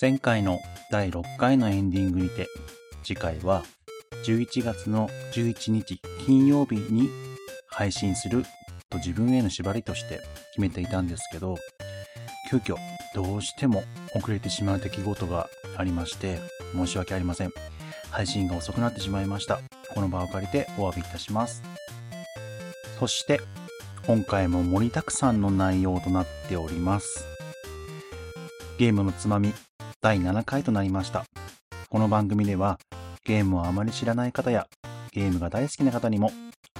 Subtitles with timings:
[0.00, 2.46] 前回の第6回のエンディングにて
[3.02, 3.64] 次回は
[4.24, 7.10] 11月の11日金曜日に
[7.66, 8.44] 配信する
[8.88, 10.20] と自分への縛りとして
[10.52, 11.56] 決めていたんですけど
[12.50, 12.76] 急遽
[13.14, 13.82] どうしても
[14.14, 16.38] 遅れてしまう出来事がありまして
[16.72, 17.52] 申し訳ありません。
[18.10, 19.60] 配信が遅くなってしまいました。
[19.94, 21.62] この場を借りてお詫びいたします。
[22.98, 23.40] そして
[24.06, 27.24] 今回も盛りだくさんの内容となっております。
[28.78, 29.52] ゲームのつまみ
[30.02, 31.26] 第7回となりました。
[31.90, 32.78] この番組では
[33.24, 34.66] ゲームをあまり知らない方や
[35.12, 36.32] ゲームが大好きな方にも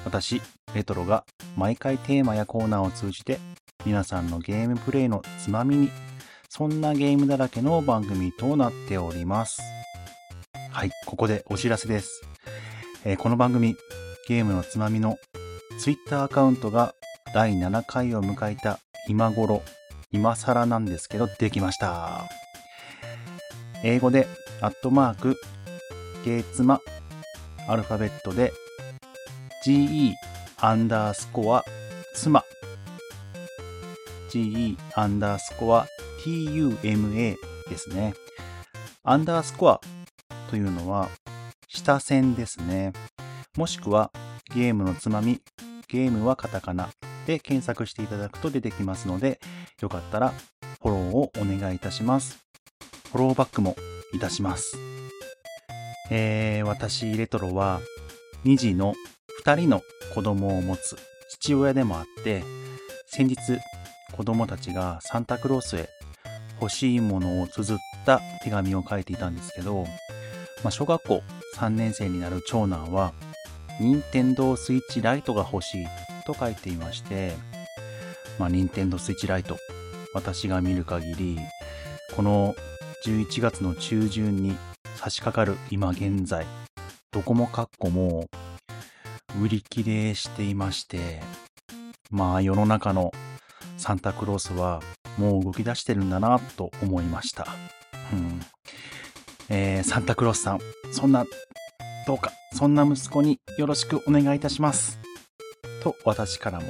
[0.06, 0.40] 私
[0.74, 3.38] レトロが毎回テーマやコーナーを通じて
[3.84, 5.90] 皆さんのゲームプレイのつまみに
[6.48, 9.60] そんなゲームだらけの番組となっております。
[10.70, 12.22] はいここでお知らせです、
[13.04, 13.74] えー、この番組
[14.28, 15.18] ゲームのつまみの
[15.78, 16.94] Twitter アカウントが
[17.34, 18.78] 第7回を迎えた
[19.08, 19.62] 今頃
[20.10, 22.39] 今更なんですけどできました。
[23.82, 24.26] 英語で
[24.60, 25.36] アットマーク
[26.24, 26.80] ゲーツマ
[27.68, 28.52] アルファベットで
[29.64, 30.12] ge
[30.60, 31.64] アンダースコア
[32.14, 32.44] 妻
[34.30, 35.86] ge アンダースコア
[36.24, 37.36] tuma
[37.68, 38.14] ですね。
[39.02, 39.80] アンダースコア
[40.50, 41.08] というのは
[41.68, 42.92] 下線ですね。
[43.56, 44.10] もしくは
[44.54, 45.40] ゲームのつまみ、
[45.88, 46.90] ゲームはカタカナ
[47.26, 49.40] で検索していただくと出てきますので、
[49.80, 50.34] よかったら
[50.82, 52.49] フォローをお願いいたします。
[53.12, 53.76] フォローバックも
[54.14, 54.76] いたします。
[56.10, 57.80] えー、私、レトロは
[58.44, 58.94] 2児の
[59.44, 59.82] 2人の
[60.14, 60.96] 子供を持つ
[61.30, 62.44] 父親でもあって、
[63.06, 63.36] 先日
[64.16, 65.88] 子供たちがサンタクロースへ
[66.60, 69.84] 欲しいものを綴った手紙を書いていたんですけど、
[70.62, 71.22] まあ、小学校
[71.56, 73.12] 3年生になる長男は、
[73.80, 75.86] 任天堂スイッチライトが欲しい
[76.26, 77.32] と書いていまして、
[78.38, 79.56] まあ、任天堂スイッチライト、
[80.14, 81.38] 私が見る限り、
[82.14, 82.54] この
[83.04, 84.56] 11月の中旬に
[84.96, 86.46] 差し掛かる今現在、
[87.10, 88.26] どこもかっこも
[89.40, 91.22] 売り切れしていまして、
[92.10, 93.12] まあ世の中の
[93.78, 94.82] サンタクロースは
[95.16, 97.46] もう動き出してるんだなと思いました。
[98.12, 98.40] うん
[99.48, 100.60] えー、サンタクロースさん、
[100.92, 101.24] そんな、
[102.06, 104.98] どうか、そんな息子によろしくお願いいたします。
[105.82, 106.66] と、私からも。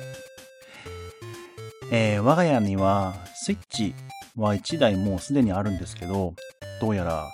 [1.90, 3.94] えー、我が家には、スイッチ
[4.36, 6.34] は1台もうすでにあるんですけど、
[6.80, 7.26] どうやら、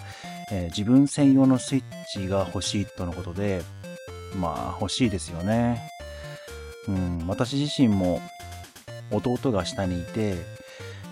[0.51, 3.63] えー、自分専用のスイッチが欲しいとのことで、
[4.37, 5.91] まあ欲しいですよね。
[6.89, 8.21] うん、私自身も
[9.11, 10.35] 弟が下にいて、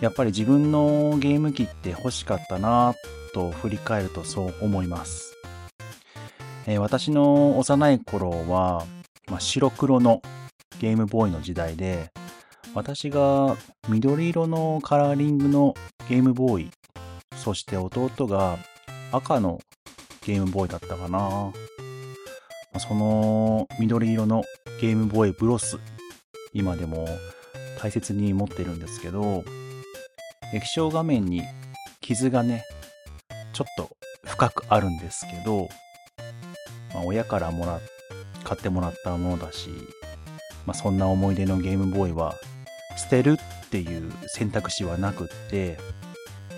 [0.00, 2.94] やっぱり自分のゲーム機って欲しかったな
[3.32, 5.36] と振り返るとそう思います。
[6.66, 8.86] えー、私の幼い頃は、
[9.28, 10.22] まあ、白黒の
[10.80, 12.10] ゲームボーイの時代で、
[12.74, 13.56] 私が
[13.88, 15.74] 緑色のカラーリングの
[16.08, 16.70] ゲームボーイ、
[17.36, 18.58] そして弟が
[19.12, 19.60] 赤の
[20.26, 21.52] ゲームボーイだったかな。
[22.80, 24.42] その緑色の
[24.80, 25.78] ゲームボーイブロス、
[26.52, 27.06] 今でも
[27.80, 29.44] 大切に持ってるんですけど、
[30.52, 31.42] 液晶画面に
[32.00, 32.64] 傷がね、
[33.52, 33.90] ちょっと
[34.24, 35.68] 深くあるんですけど、
[36.92, 37.78] まあ、親からもら
[38.42, 39.70] 買ってもらったものだし、
[40.66, 42.34] まあ、そんな思い出のゲームボーイは
[42.96, 45.78] 捨てるっていう選択肢はなくって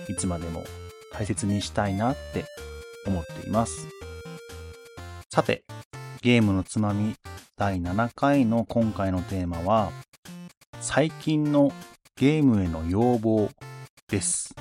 [0.09, 0.63] いつまでも
[1.11, 2.45] 大切にしたいなって
[3.05, 3.87] 思っています。
[5.29, 5.63] さて
[6.21, 7.15] ゲームのつまみ
[7.57, 9.91] 第7回の今回のテーマは
[10.79, 11.71] 最近の
[12.15, 13.49] ゲームへの要望
[14.07, 14.55] です、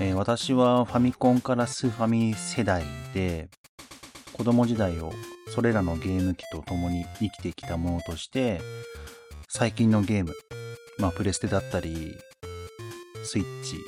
[0.00, 3.48] えー、私はファミコンからスーファミ世代で
[4.32, 5.12] 子供時代を
[5.48, 8.60] それらのゲーム機と共に生きてきたものとして
[9.58, 10.34] 最近のゲーム。
[10.98, 12.14] まあプレステだったり
[13.24, 13.78] スイッチ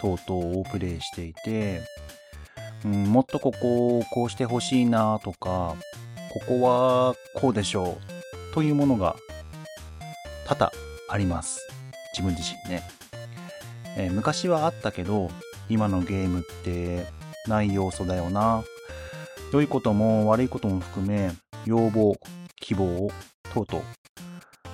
[0.00, 1.82] 等々をプレイしていて、
[2.84, 5.76] うん、もっとここをこうしてほしいなとか
[6.32, 7.98] ここはこうでしょ
[8.50, 9.14] うというものが
[10.44, 10.72] 多々
[11.08, 11.60] あります。
[12.12, 12.82] 自分自身ね、
[13.96, 15.30] えー、昔はあったけど
[15.68, 17.06] 今のゲームって
[17.46, 18.64] ない要素だよな。
[19.52, 21.30] 良いことも悪いことも含め
[21.64, 22.16] 要望
[22.56, 23.08] 希望
[23.54, 23.99] 等々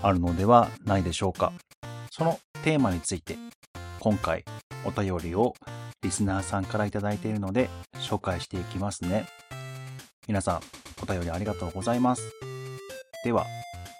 [0.07, 1.53] あるのではないでしょうか。
[2.13, 3.37] そのテーマについて
[3.99, 4.45] 今回
[4.85, 5.55] お便りを
[6.03, 9.27] リスナーさんから頂いているので紹介していきますね。
[10.29, 10.61] 皆さん
[11.03, 12.23] お便りありがとうございます。
[13.25, 13.47] では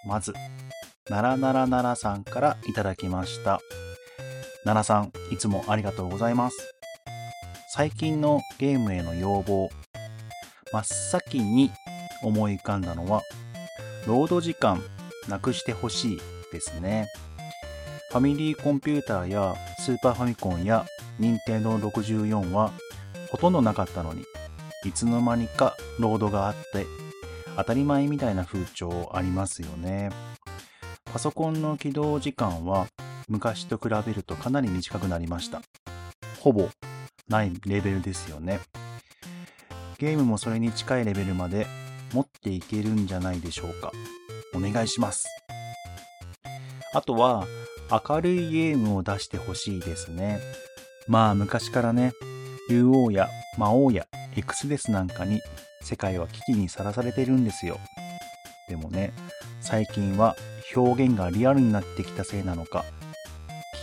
[0.07, 0.33] まず
[1.09, 3.59] ならならならさんからいただきました。
[4.63, 6.57] ならさんいつもありがとうございます。
[7.73, 9.69] 最近のゲームへの要望。
[10.71, 11.69] 真っ先に
[12.23, 13.21] 思い浮かんだのは、
[14.05, 14.81] ロード時間
[15.27, 16.21] なくしてほしい
[16.51, 17.07] ですね。
[18.09, 20.85] ファミリーコンピューターやスーパーファミコンや
[21.19, 22.71] 任天堂64は
[23.29, 24.23] ほとんどなかったのに、
[24.85, 26.85] いつの間にかロードがあって
[27.57, 30.09] 当たり前みたいな風潮ありますよね。
[31.05, 32.87] パソコンの起動時間は
[33.27, 35.61] 昔と比べるとかなり短くなりました。
[36.39, 36.69] ほぼ
[37.27, 38.59] ないレベルですよね。
[39.97, 41.65] ゲームもそれに近いレベルまで
[42.13, 43.91] 持っていけるんじゃないでしょうか。
[44.55, 45.27] お願いします。
[46.93, 47.45] あとは、
[48.09, 50.39] 明るいゲームを出してほしいですね。
[51.07, 52.11] まあ昔からね、
[52.69, 55.41] 竜王や魔王や X デスなんかに
[55.81, 57.79] 世界は危機にさらされてるんですよ。
[58.67, 59.13] でもね、
[59.61, 60.35] 最近は
[60.75, 62.83] 表現がリアルになってきたせいなのか、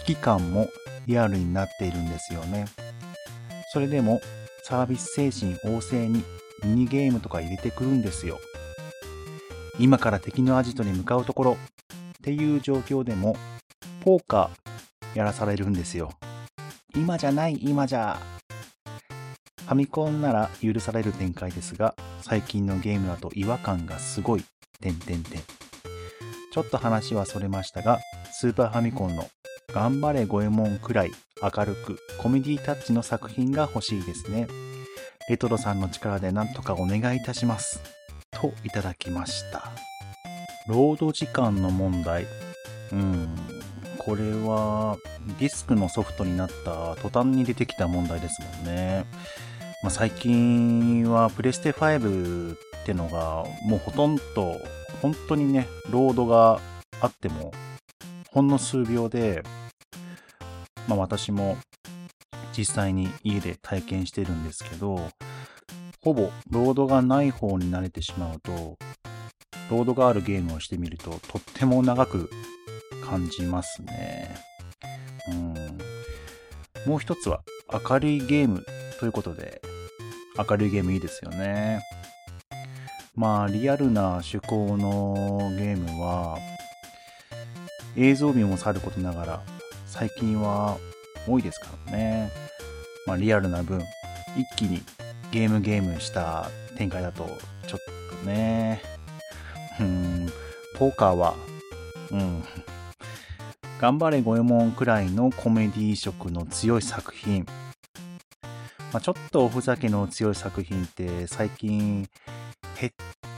[0.06, 0.68] 危機感も
[1.06, 2.66] リアルになっているんですよね。
[3.72, 4.20] それでも
[4.64, 6.22] サービス精神旺盛に
[6.64, 8.38] ミニゲームとか入れてくるんですよ。
[9.78, 11.56] 今から敵のアジトに向かうところっ
[12.22, 13.36] ていう状況でも
[14.02, 16.12] ポーカーやらされるんですよ。
[16.94, 18.18] 今じゃない今じゃ。
[19.64, 24.44] ファミコンなら許される展開ですが、最近のゲームだと違和感がすごい。
[24.80, 25.40] てんてんてん。
[26.52, 27.98] ちょっと話はそれましたが、
[28.32, 29.26] スーパーファミコンの
[29.72, 31.12] 頑張れ五右衛門くらい
[31.42, 34.46] 明るくコメディタッチの作品が欲しいですね。
[35.26, 37.80] レトロさんの力でなんとかお願いいたします。
[38.30, 39.70] といただきました。
[40.68, 42.26] ロード時間の問題。
[42.92, 43.34] うん。
[43.96, 44.98] これは
[45.38, 49.06] ディスクのソフトになった途端に出てきた問題ですもんね。
[49.82, 54.22] まあ、最近はプレステ5ってのがもうほとんど
[55.00, 56.60] 本当にねロードが
[57.00, 57.52] あっても
[58.30, 59.42] ほんの数秒で、
[60.86, 61.56] まあ、私も
[62.56, 65.10] 実際に家で体験してるんですけど
[66.02, 68.78] ほぼロードがない方に慣れてしまうと
[69.70, 72.30] ロードがあるゲームをしてみるととっても長く
[73.04, 74.34] 感じますね。
[75.28, 75.54] うん。
[76.86, 77.42] もう一つは
[77.88, 78.64] 明るいゲーム
[79.00, 79.62] ということで
[80.36, 81.82] 明るいゲームいいですよね。
[83.16, 86.36] まあ、リアルな趣向のゲームは、
[87.96, 89.42] 映像美もさることながら、
[89.86, 90.78] 最近は
[91.28, 92.43] 多いですからね。
[93.06, 93.82] まあ、リアルな分、
[94.36, 94.82] 一気に
[95.30, 97.26] ゲームゲームした展開だと、
[97.66, 97.80] ちょっ
[98.20, 98.82] とね、
[99.80, 100.28] うん、
[100.76, 101.34] ポーカーは、
[102.10, 102.44] うん、
[103.80, 107.46] 頑張れ五右衛門くらいのコメディ色の強い作品、
[108.92, 112.08] まあ、ちょっとおふざけの強い作品って最近
[112.80, 112.92] 減っ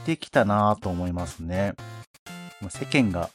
[0.05, 1.73] てきたなと思いますね。
[2.69, 3.29] 世間が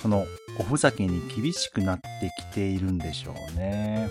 [0.00, 0.26] その
[0.58, 4.08] おふざけに厳しくなってきているんでしょうね。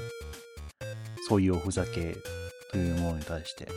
[1.30, 2.18] そういうおふざけ
[2.72, 3.68] というものに対して。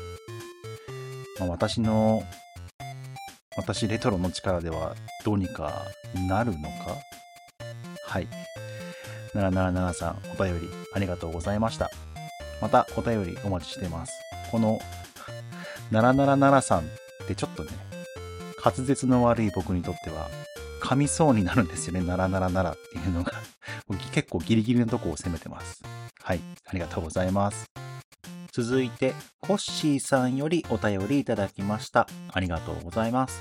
[1.38, 2.22] まあ、私の、
[3.56, 4.94] 私レトロの力では
[5.24, 5.84] どうにか
[6.28, 6.96] なるのか？
[8.06, 8.28] はい。
[9.34, 11.90] 777さん、お便りありがとうございました。
[12.62, 14.12] またお便りお待ちしてます。
[14.50, 14.78] この
[15.90, 16.82] 7773っ
[17.26, 17.70] てちょっとね、
[18.64, 20.28] 滑舌の悪い僕にとっては
[20.82, 22.00] 噛みそうになるんですよね。
[22.00, 23.32] 777っていうのが
[24.12, 25.82] 結構ギリギリのとこを攻めてます。
[26.22, 26.40] はい。
[26.66, 27.66] ありがとうございます。
[28.52, 32.06] 続いて、コッシーさんよりお便りいただきました。
[32.32, 33.40] ありがとうございます。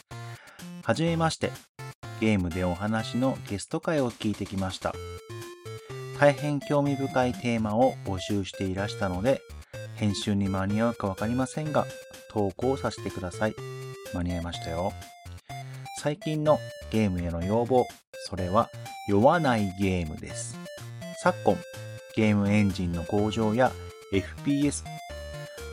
[0.83, 1.51] はじめまして。
[2.19, 4.93] ゲームでお話のゲスト回を聞いてきました。
[6.19, 9.41] 大変興味深いテーマを募集していらしたので、
[9.95, 11.85] 編集に間に合うかわかりませんが、
[12.31, 13.55] 投稿させてください。
[14.13, 14.93] 間に合いましたよ。
[15.99, 16.59] 最近の
[16.91, 17.85] ゲームへの要望、
[18.29, 18.69] それは
[19.07, 20.59] 酔わないゲームです。
[21.23, 21.57] 昨今、
[22.15, 23.71] ゲームエンジンの向上や
[24.11, 24.83] FPS、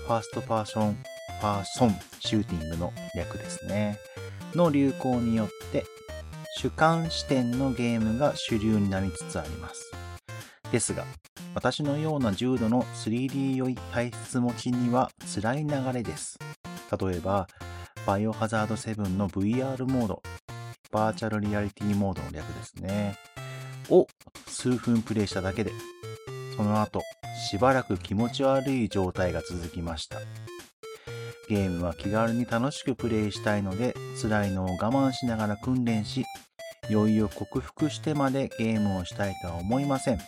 [0.06, 0.98] ファーストパーソン、
[1.40, 3.98] パーソンシューティングの略ですね。
[4.54, 5.84] の流行によって、
[6.56, 9.92] 主観視点のゲームが主流になりつつあります。
[10.70, 11.04] ですが、
[11.54, 16.38] 私のような重度の 3D 酔い体質持ちには辛い流れです。
[17.00, 17.46] 例えば、
[18.06, 20.22] バイオハザード7の VR モード、
[20.90, 23.18] バーチャルリアリティモードの略ですね。
[23.90, 24.06] を
[24.46, 25.72] 数分プレイしただけで、
[26.58, 27.02] その後、
[27.48, 30.18] しばらく気持ち悪い状態が続きました。
[31.48, 36.24] ゲームは気軽に楽しくプレイしたいので、辛いのを我慢しながら訓練し、
[36.90, 40.18] 酔いを克服してまでゲームをしたいとは思いません。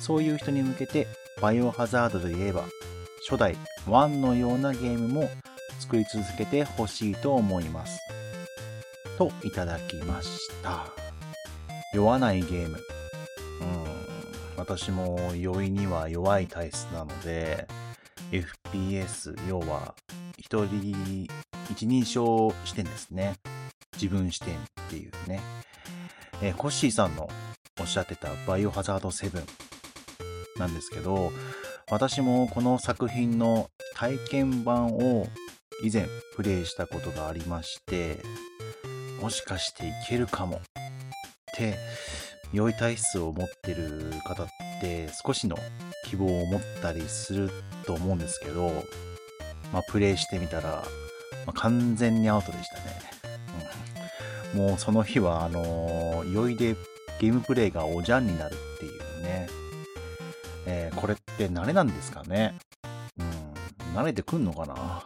[0.00, 1.06] そういう人に向けて、
[1.42, 2.64] バイオハザードといえば、
[3.28, 5.28] 初代1のようなゲームも
[5.80, 8.00] 作り続けてほしいと思います。
[9.18, 10.86] といただきました。
[11.92, 12.78] 酔わないゲーム。
[13.60, 13.95] うん。
[14.56, 17.66] 私も酔いには弱い体質なので、
[18.30, 19.94] FPS、要は、
[20.38, 21.28] 一人、
[21.70, 23.34] 一人称視点ですね。
[23.94, 24.58] 自分視点っ
[24.88, 25.40] ていうね。
[26.42, 27.28] えー、コッシーさんの
[27.80, 29.44] おっしゃってたバイオハザード7。
[30.58, 31.32] なんですけど、
[31.90, 35.26] 私もこの作品の体験版を
[35.82, 38.22] 以前プレイしたことがありまして、
[39.20, 40.60] もしかしていけるかもっ
[41.54, 41.76] て
[42.56, 44.46] 良い体質を持ってる方っ
[44.80, 45.58] て少しの
[46.06, 47.50] 希望を持ったりする
[47.84, 48.70] と思うんですけど、
[49.74, 50.82] まあ、プレイしてみたら、
[51.44, 52.82] まあ、完全にアウトでしたね。
[54.54, 56.76] うん、もうその日は、あのー、酔いで
[57.20, 59.48] ゲームプレイがおじゃんになるっていうね。
[60.66, 62.54] えー、これって慣れなんですかね？
[63.18, 63.22] う
[63.94, 65.04] ん、慣れてくんのかな？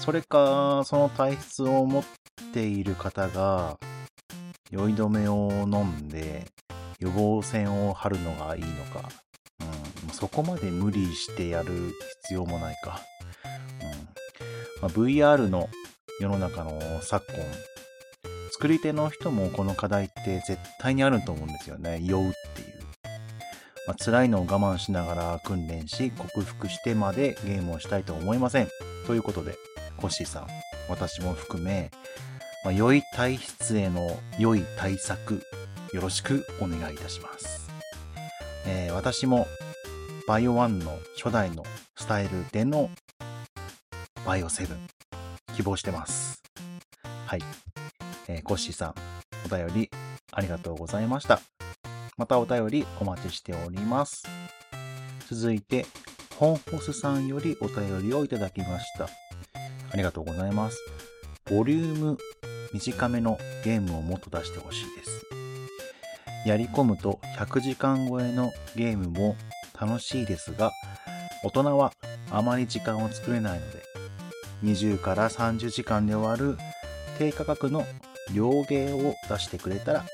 [0.00, 2.04] それか、その体質を持っ
[2.52, 3.78] ている方が、
[4.70, 6.48] 酔い止めを飲んで、
[7.02, 9.08] 予防線を張るのがいいのか。
[10.06, 11.72] うん、そこまで無理してやる
[12.22, 13.00] 必要もないか。
[13.82, 15.68] うんまあ、VR の
[16.20, 17.44] 世の中の昨今、
[18.52, 22.00] 作り手の人もこの課題って絶対にあると思うんですよね。
[22.04, 22.82] 酔うっていう。
[23.88, 28.68] まあ、辛いのを我慢しながら訓練し、克服してまでゲームをしたいと思いません。
[29.08, 29.56] ということで、
[29.96, 30.46] コッシーさん、
[30.88, 31.90] 私も含め、
[32.64, 35.42] まあ、良い体質への良い対策、
[35.92, 37.68] よろしくお願いいたします。
[38.66, 39.46] えー、私も、
[40.26, 41.64] バイオ1の初代の
[41.96, 42.90] スタイルでの
[44.24, 44.68] バイオ7、
[45.54, 46.42] 希望してます。
[47.26, 47.42] はい。
[48.26, 48.94] えー、コッシーさん、
[49.44, 49.90] お便り
[50.32, 51.42] ありがとうございました。
[52.16, 54.22] またお便りお待ちしております。
[55.28, 55.84] 続いて、
[56.38, 59.04] 本ホスさんよりお便りをいただきました。
[59.04, 60.78] ありがとうございます。
[61.50, 62.18] ボリューム
[62.72, 65.41] 短めのゲームをもっと出してほしいです。
[66.46, 69.36] やり込むと100時間超えのゲームも
[69.80, 70.72] 楽しいですが、
[71.44, 71.92] 大人は
[72.30, 73.82] あまり時間を作れないので、
[74.64, 76.56] 20から30時間で終わる
[77.18, 77.84] 低価格の
[78.34, 80.04] 両ゲーを出してくれたら、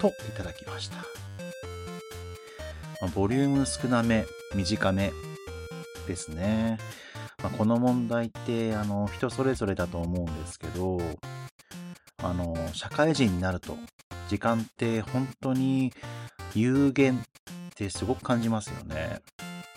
[0.00, 0.96] といただきました。
[3.02, 4.24] ま、ボリューム少なめ、
[4.54, 5.12] 短め
[6.06, 6.78] ですね。
[7.42, 10.98] まあ、この問題ってあの人それぞれだと思うんですけど、
[12.18, 13.76] あの、社会人になると、
[14.28, 15.92] 時間って本当に
[16.54, 17.22] 有限っ
[17.74, 19.20] てすごく感じますよね。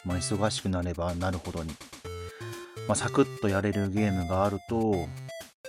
[0.05, 1.71] まあ、忙しくなればなるほどに。
[2.87, 5.07] まあ、サクッとやれるゲームがあると、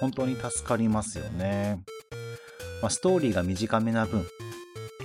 [0.00, 1.82] 本当に助かりますよね。
[2.80, 4.26] まあ、ストーリーが短めな分、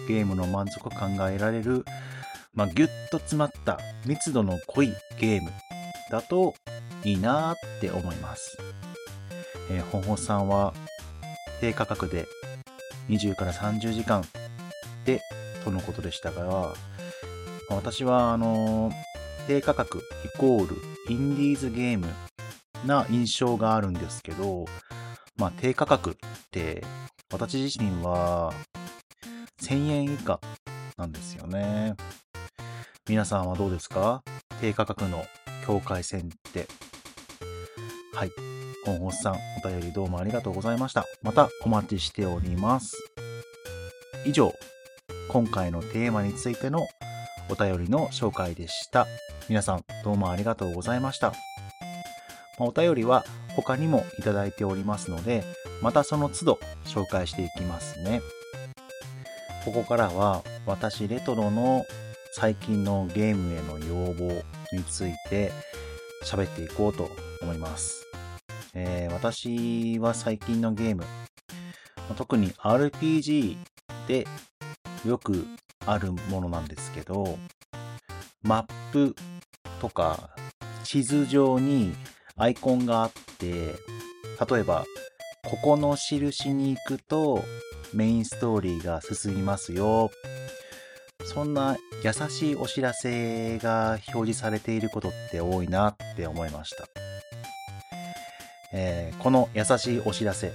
[0.08, 1.84] ゲームの満足感が得られる、
[2.54, 5.52] まあ、ギュッと詰まった密度の濃いゲーム
[6.10, 6.54] だと
[7.04, 8.58] いいなって思います。
[9.70, 10.74] えー、ほんほさんは
[11.60, 12.28] 低価格で
[13.10, 14.24] 20から30時間
[15.06, 15.22] で
[15.64, 16.74] とのことでしたが、
[17.70, 18.92] 私はあの
[19.48, 20.76] 低価格イコール
[21.10, 22.08] インディーズゲーム
[22.86, 24.66] な印象があるんですけど、
[25.38, 26.14] まあ低価格っ
[26.52, 26.84] て
[27.32, 28.54] 私自身は
[29.62, 30.40] 1000円以下
[30.98, 31.96] なんですよね。
[33.08, 34.24] 皆さんはどうですか？
[34.62, 35.26] 低価格の
[35.66, 36.68] 境界線って。
[38.16, 38.32] はい。
[38.86, 41.06] 本星さん、お便りどうもありがとうございました。
[41.22, 42.96] またお待ちしております。
[44.26, 44.54] 以上、
[45.28, 46.88] 今回のテーマについての
[47.50, 49.06] お便りの紹介でした。
[49.50, 51.34] 皆さん、どうもありがとうございました。
[52.58, 55.44] お便りは他にもいただいておりますので、
[55.82, 58.22] またその都度紹介していきますね。
[59.66, 61.84] ここからは私レトロの
[62.32, 64.42] 最近のゲームへの要望
[64.72, 65.52] について
[66.24, 67.10] 喋っていこうと
[67.42, 68.05] 思います。
[68.76, 71.06] えー、私は最近のゲーム、
[72.18, 73.58] 特に RPG
[74.08, 74.28] で
[75.06, 75.46] よく
[75.86, 77.40] あるものなんですけど、
[78.44, 79.16] マップ
[79.80, 80.30] とか
[80.84, 81.96] 地図上に
[82.36, 83.76] アイコンがあって、
[84.50, 84.86] 例えば、
[85.44, 87.44] ここの印に行くと
[87.94, 90.12] メインストーリーが進みますよ。
[91.24, 97.05] そんな優しいお知らせが表示されていることって多いなって思いました。
[98.78, 100.52] えー、この優しいお知らせ、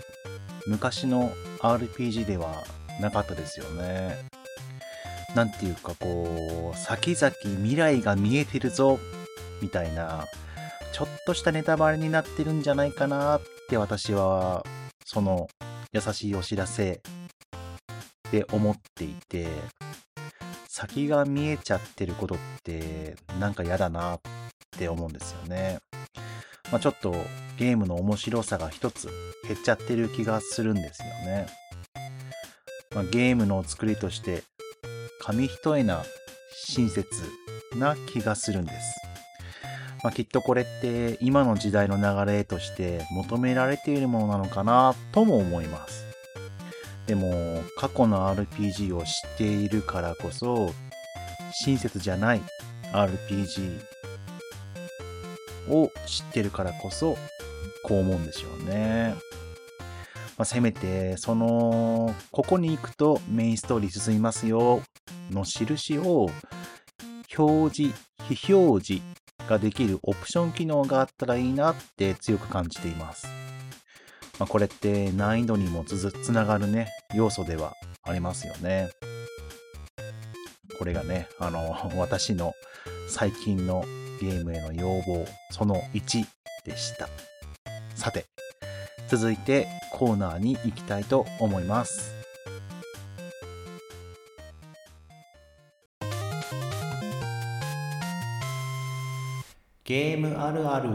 [0.67, 2.53] 昔の RPG では
[3.01, 4.29] なかったですよね。
[5.35, 8.99] なんていうかこう、先々未来が見えてるぞ、
[9.63, 10.27] みたいな、
[10.93, 14.67] ちょっとしたネタバレになってるんじゃないかなって私は、
[15.07, 15.49] その
[15.93, 17.01] 優しいお知らせ
[18.31, 19.49] で思っていて、
[20.69, 24.21] 先が見えちゃってることってなんか嫌だなっ
[24.79, 25.79] て思うんですよね。
[26.71, 27.15] まあ、ちょっと
[27.59, 29.09] ゲームの面白さが一つ
[29.47, 31.47] 減っちゃってる気がするんですよね。
[32.95, 34.43] まあ、ゲームの作りとして
[35.21, 36.03] 紙一重な
[36.67, 37.07] 親切
[37.77, 39.01] な気がするんです。
[40.03, 46.07] まあ、きっとこれって今の時代の流れとして求められているものなのかなとも思います。
[47.07, 50.73] でも過去の RPG を知っているからこそ
[51.65, 52.43] 親切じゃない
[52.93, 53.81] RPG
[55.69, 57.17] を知ってるからこそ、
[57.85, 59.15] こう思うんでしょうね。
[60.37, 64.83] まあ、せめて、その、ここに行くとメインストーリー進みますよ
[65.31, 66.31] の印を
[67.37, 67.95] 表示、
[68.29, 69.03] 非表示
[69.49, 73.27] ができるオプション機能があったらいいなって強く感じています。
[74.39, 78.89] まあ、これって難易度にもつつながるね、要素ではありますよね。
[80.79, 82.55] これがね、あの、私の
[83.09, 83.85] 最近の
[84.21, 86.25] ゲームへの要望、その1
[86.65, 87.09] でした。
[87.95, 88.27] さて、
[89.09, 92.21] 続いてコーナーに行きたいと思います。
[99.91, 100.89] ゲームあるある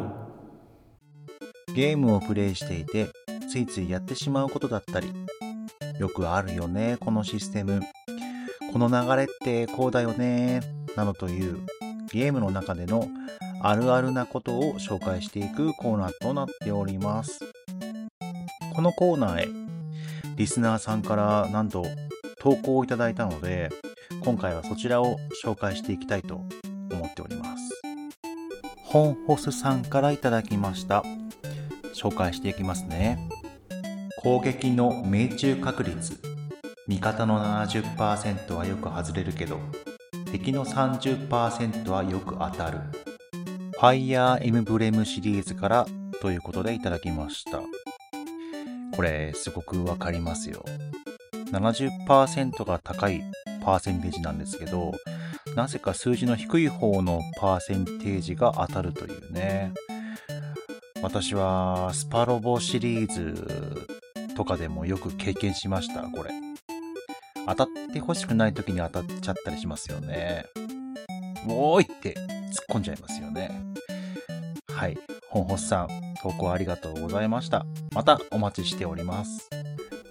[1.76, 3.10] ゲームをプレイしていて
[3.50, 5.12] ついついやってしまうことだったり
[6.00, 7.82] よくあるよねこのシステム
[8.72, 10.62] この流れってこうだよね
[10.96, 11.66] などという
[12.12, 13.08] ゲームの中での
[13.62, 17.40] あるあるなことを紹介していくコーナーとなっております。
[18.76, 19.48] このコーナーへ
[20.36, 21.86] リスナーさんからなんと
[22.40, 23.70] 投稿をいただいたので
[24.22, 27.82] 今回はそちらを紹介していきたいと思っております。
[28.84, 31.04] 本ホスさんからいただきました。
[31.94, 33.30] 紹介していきますね。
[34.22, 36.20] 攻撃の命中確率。
[36.88, 39.60] 味方の70%はよく外れるけど
[40.38, 42.80] 敵の30%はよく当たる。
[43.72, 45.88] ファイヤーエムブレムシリーズから
[46.22, 47.62] ということでいただきました。
[48.94, 50.66] これすごくわかりますよ。
[51.54, 53.24] 70%が高い
[53.64, 54.94] パーセンテージなんですけど
[55.56, 59.72] なぜか数字の低い方のパーセンテージが当たるというね。
[61.02, 63.88] 私はスパロボシリーズ
[64.36, 66.32] とかでもよく経験しました、これ。
[67.48, 70.46] 当たってほしくない時に当たっちゃったりしますよね。
[71.48, 73.52] おーいって突っ込んじゃいますよね。
[74.72, 74.98] はい。
[75.30, 75.90] 本星さん、
[76.22, 77.66] 投稿ありがとうございました。
[77.94, 79.50] またお待ちしております。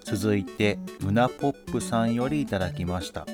[0.05, 3.27] 続いて、うなぽっぷさんよりいただきました。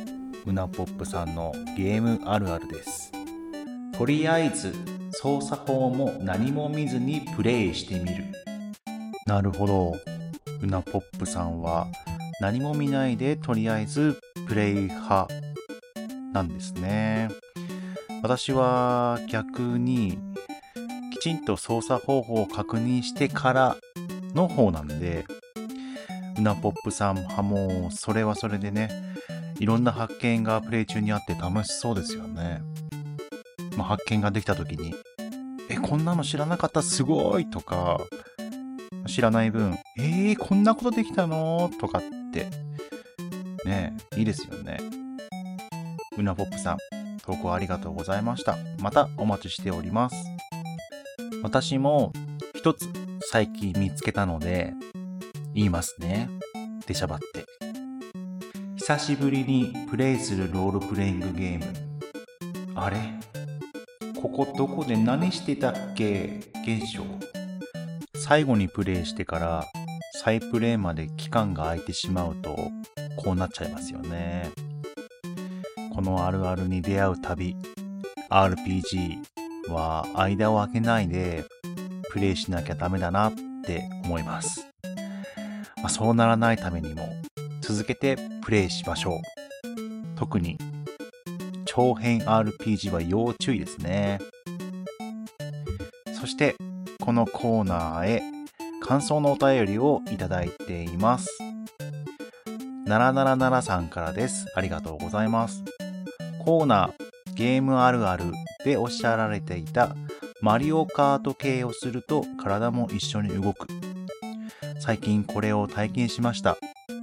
[0.47, 3.13] うなぽっぷさんのゲームあるあるです。
[3.97, 4.73] とりあえず、
[5.13, 8.25] 操作法も何も見ずにプレイしてみる。
[9.27, 9.97] なるほど。
[10.63, 11.87] うなぽっぷさんは
[12.41, 15.29] 何も見ないでとりあえずプレイ派
[16.33, 17.29] なんですね。
[18.23, 20.19] 私は逆に
[21.13, 23.77] きちんと操作方法を確認してから
[24.35, 25.27] の方なんで、
[26.39, 28.91] うなぽっぷさんはもそれはそれでね、
[29.59, 32.63] いろんな発見がプレイ中にあって楽しそうですよね。
[33.77, 34.95] まあ、発見ができた時に、
[35.69, 36.83] え、こんなの知らなかった？
[36.83, 38.01] すごいとか、
[39.07, 41.71] 知らない分、えー、こんなことできたの？
[41.81, 42.47] とかっって、
[43.65, 44.79] ねいいですよね。
[46.17, 46.79] うなぽっぷさん、
[47.25, 48.57] 投稿ありがとうございました。
[48.81, 50.17] またお待ちしております。
[51.43, 52.13] 私も
[52.55, 52.89] 一つ
[53.31, 54.73] 最近見つけたので、
[55.55, 56.29] 言いますね。
[56.87, 57.47] 出しゃばって。
[58.77, 61.67] 久しぶりにプレイするロールプレイングゲーム。
[62.75, 62.99] あれ？
[64.21, 66.41] ここどこで何してたっけ？
[66.63, 67.05] 現象。
[68.17, 69.67] 最後にプレイしてから
[70.13, 72.57] 再プレイまで期間が空いてしまうと
[73.17, 74.51] こうなっちゃいますよね。
[75.95, 77.57] このあるあるに出会う旅
[78.31, 79.19] RPG
[79.69, 81.45] は間を空けないで
[82.11, 83.33] プレイしなきゃダメだなっ
[83.65, 84.67] て思います。
[85.77, 87.09] まあ、そうならないためにも
[87.61, 89.21] 続けてプレイしましょう。
[90.17, 90.59] 特に
[91.65, 94.19] 長編 RPG は要注意ですね。
[96.19, 96.57] そして
[97.01, 98.40] このコーナーへ
[98.91, 101.29] 感想のお便りをいただいています。
[102.89, 104.47] 777さんからです。
[104.57, 105.63] ありがとうございます。
[106.45, 108.25] コーナー、ゲームあるある
[108.65, 109.95] でおっしゃられていた
[110.41, 113.69] マリオカート系をすると体も一緒に動く。
[114.81, 116.59] 最近これを体験しました。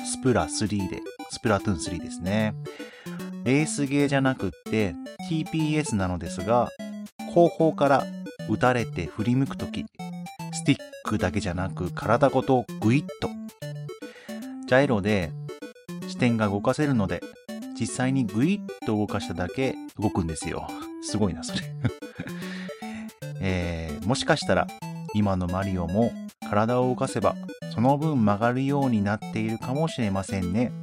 [0.06, 2.54] スプラ3で、スプラトゥーン3ですね。
[3.46, 4.94] レースゲーじゃなくって
[5.32, 6.68] TPS なのですが、
[7.34, 8.04] 後方から
[8.50, 9.86] 打たれて振り向くとき、
[10.52, 13.30] スティックだけじゃなく体ごとグイッと。
[14.68, 15.32] ジャイロで
[16.10, 17.24] 視点が動かせるので、
[17.80, 20.68] 実際にグイッと動かしただけ動くんですよ。
[21.02, 21.62] すごいな、それ
[23.40, 24.68] えー、もしかしたら
[25.14, 26.12] 今のマリオも
[26.50, 27.36] 体を動かせば
[27.74, 30.74] その分曲がるようになっているかもしれませんね。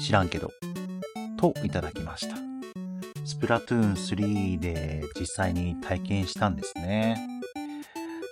[0.00, 0.50] 知らんけど。
[1.36, 2.36] といただきました。
[3.24, 7.38] スプラトゥーン3で実際に体験したんですね。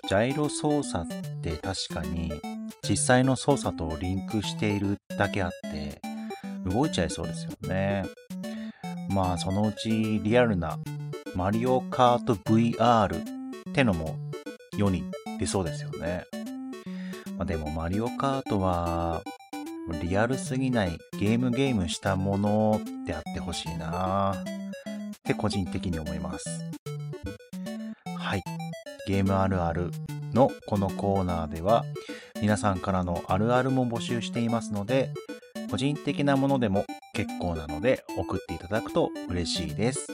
[0.09, 2.33] ジャイロ操作って確かに
[2.89, 6.01] 実際の操作とリンクしているだけあって
[6.65, 8.05] 動いちゃいそうですよね。
[9.09, 10.79] まあそのうちリアルな
[11.35, 14.17] マリオカート VR ってのも
[14.77, 15.05] 世に
[15.41, 16.25] 出そうですよね。
[17.37, 19.23] まあ、でもマリオカートは
[20.03, 24.45] リアルすぎないゲームゲームしたものであってほしいなっ
[25.25, 26.47] て個人的に思います。
[28.17, 28.66] はい。
[29.07, 29.91] ゲームあるある
[30.35, 31.85] のこのコーナーでは
[32.43, 35.11] 皆さんからのあるあるも募集していますので
[35.71, 40.07] 個人的なものでも結構なので送っていただくと嬉しいです。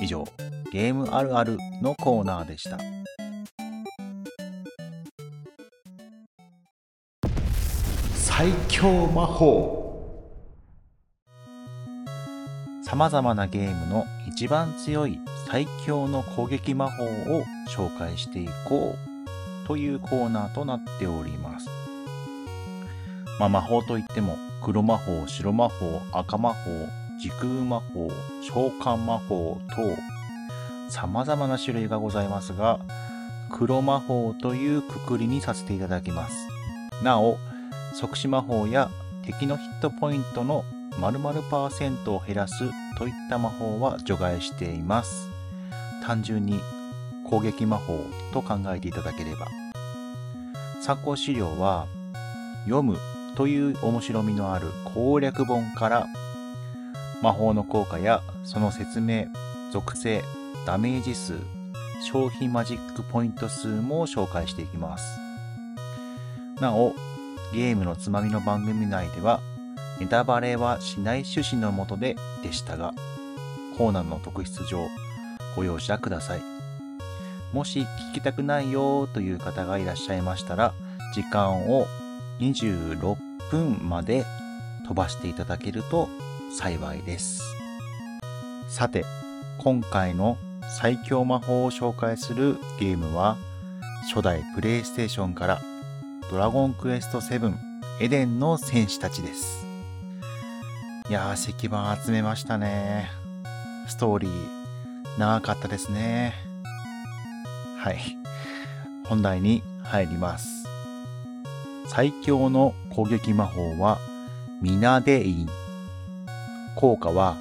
[0.00, 0.24] 以上、
[0.70, 2.78] ゲームあるあるのコーナーでした。
[8.14, 9.86] 最強魔法
[12.84, 18.96] 様々なゲームの一番強い最強の攻撃魔法を紹介していこ
[19.64, 21.68] うというコーナーとなっております。
[23.38, 26.70] まあ、魔法といっても黒魔法、白魔法、赤魔法、
[27.20, 28.08] 時空魔法、
[28.42, 29.96] 召喚魔法等
[30.90, 32.80] 様々な種類がございますが
[33.52, 36.48] 黒魔法というくくりにさせていただきます。
[37.02, 37.38] なお、
[37.94, 38.90] 即死魔法や
[39.24, 40.64] 敵のヒットポイントの
[40.98, 42.54] 〇〇パーセントを減らす
[42.98, 45.35] といった魔法は除外しています。
[46.06, 46.60] 単純に
[47.28, 47.98] 攻撃魔法
[48.32, 49.48] と考えていただければ。
[50.80, 51.88] 参考資料は
[52.66, 52.96] 読む
[53.34, 56.06] という面白みのある攻略本から
[57.22, 59.26] 魔法の効果やその説明、
[59.72, 60.22] 属性、
[60.64, 61.34] ダメージ数、
[62.08, 65.04] 消費マジックポイント数も紹介していきます。
[66.60, 66.94] なお、
[67.52, 69.40] ゲームのつまみの番組内では、
[69.98, 72.94] ネタバレはしない趣旨のもとででしたが、
[73.76, 74.86] コーナーの特筆上、
[75.56, 76.42] ご容赦ください。
[77.52, 77.80] もし
[78.12, 80.74] 聞きたくないよという方がいらっしゃいましたら、
[81.14, 81.86] 時間を
[82.38, 83.16] 26
[83.50, 84.24] 分まで
[84.86, 86.08] 飛ばしていただけると
[86.52, 87.42] 幸いです。
[88.68, 89.04] さて、
[89.58, 90.36] 今回の
[90.78, 93.36] 最強魔法を紹介するゲームは、
[94.12, 95.60] 初代プレイステーションから
[96.30, 97.54] ドラゴンクエスト7
[98.00, 99.64] エデンの戦士たちです。
[101.08, 103.08] いやー、石板集めましたね。
[103.86, 104.55] ストーリー、
[105.18, 106.34] 長かったですね。
[107.78, 107.98] はい。
[109.04, 110.48] 本題に入ります。
[111.86, 113.98] 最強の攻撃魔法は、
[114.60, 115.48] ミナデイン。
[116.74, 117.36] 効果は、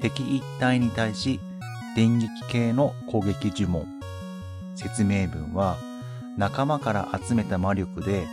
[0.00, 1.40] 敵一体に対し、
[1.94, 3.86] 電撃系の攻撃呪文。
[4.74, 5.76] 説明文は、
[6.36, 8.26] 仲間から集めた魔力で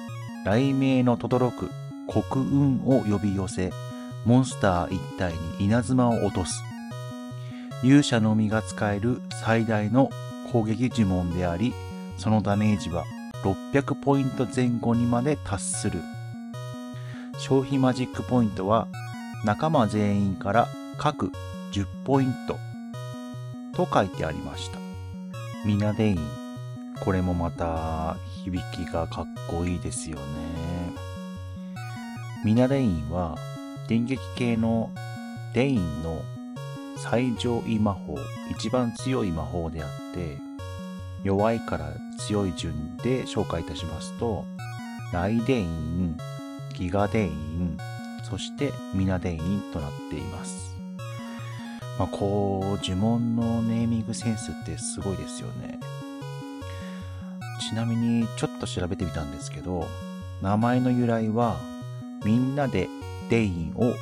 [0.46, 1.70] 雷鳴の轟く
[2.10, 3.74] 黒雲を呼び寄せ
[4.26, 6.64] モンスター一体に稲妻を落とす
[7.84, 10.10] 勇者のみが使える最大の
[10.52, 11.74] 攻撃呪文であり
[12.18, 13.06] そのダメージは
[13.44, 16.02] 600ポイント前後にまで達する。
[17.38, 18.88] 消費マジックポイントは
[19.46, 21.32] 仲間全員から各
[21.72, 22.58] 10ポイント。
[23.76, 24.80] と書いてありました。
[25.66, 26.20] ミナデイン
[27.00, 30.24] これもまた響きがかっこいいですよね。
[32.44, 33.38] ミナデインは
[33.88, 34.90] 電撃系の
[35.54, 36.22] デインの
[36.98, 38.16] 最上位魔法、
[38.50, 40.38] 一番強い魔法であって、
[41.24, 44.46] 弱いから強い順で紹介いたしますと、
[45.14, 46.18] ライデイン、
[46.74, 47.78] ギガデイン、
[48.24, 50.76] そしてミナデインとなっています。
[51.98, 55.80] まあ、こう、呪文のネーミングセンスってすごいですよね。
[57.70, 59.88] ちなみにちょっと調べてみたんですけど、
[60.42, 61.58] 名前の由来は、
[62.24, 62.88] みんなで
[63.30, 63.94] デインを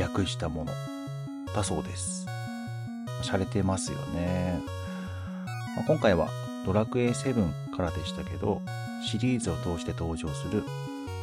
[0.00, 0.72] 訳したもの
[1.54, 2.26] だそうです。
[3.22, 4.60] 洒落てますよね。
[5.76, 6.28] まあ、今回は
[6.66, 8.62] ドラクエ7からでしたけど、
[9.08, 10.64] シリーズを通して登場する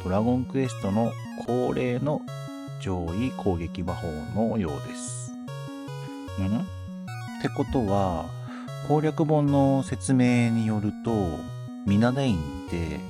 [0.04, 1.12] ドラゴンクエストの
[1.46, 2.22] 恒例の
[2.80, 5.32] 上位攻撃魔法のようです。
[6.40, 6.58] ん？
[6.58, 6.62] っ
[7.42, 8.26] てことは、
[8.86, 11.38] 攻略本の説明によると、
[11.86, 13.00] ミナデインって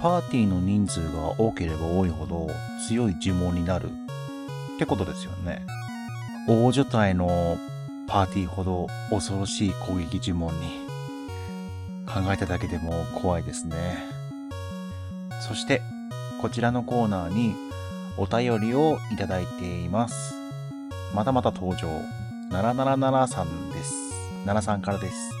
[0.00, 2.48] パーティーの人数が多ければ多いほど
[2.86, 3.90] 強い呪文になる
[4.76, 5.64] ってことですよね。
[6.48, 7.58] 大所帯の
[8.06, 10.86] パーティーほど恐ろしい攻撃呪文に
[12.06, 13.98] 考えただけでも怖いですね。
[15.46, 15.82] そして
[16.40, 17.54] こちらのコーナーに
[18.16, 20.34] お便りをいただいています。
[21.14, 21.88] またまた登場。
[22.50, 23.94] 777さんです。
[24.44, 25.32] 7さんからです。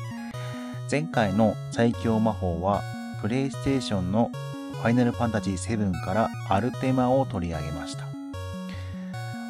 [0.90, 2.82] 前回の最強魔法は、
[3.22, 4.30] プレイステーションの
[4.74, 8.15] ファイナルファンタジー7からアルテマを取り上げました。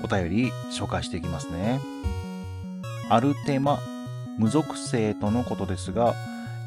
[0.03, 1.81] お便り紹介していきますね。
[3.09, 3.79] アルテマ、
[4.39, 6.15] 無属性とのことですが、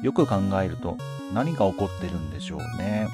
[0.01, 0.97] よく考えると
[1.33, 3.07] 何が起こってるんでしょうね。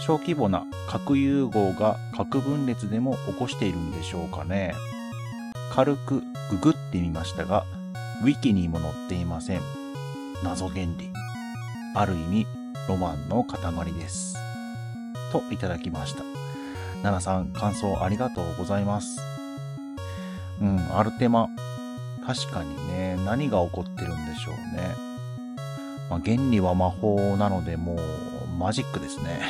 [0.00, 4.74] 小規模な核融合が核分裂でも起こしているんでしょうかね。
[5.72, 7.64] 軽くググってみましたが、
[8.22, 9.60] ウィキにも載っていません。
[10.44, 11.10] 謎原理。
[11.94, 12.46] ある意味、
[12.88, 14.36] ロマンの塊です。
[15.32, 16.31] といただきました。
[17.02, 19.20] 奈々さん、感想ありがとうございます。
[20.60, 21.48] うん、アルテマ。
[22.24, 24.94] 確かにね、何が起こってるんでしょうね。
[26.08, 27.98] まあ、原理は魔法なので、もう、
[28.56, 29.40] マジックですね。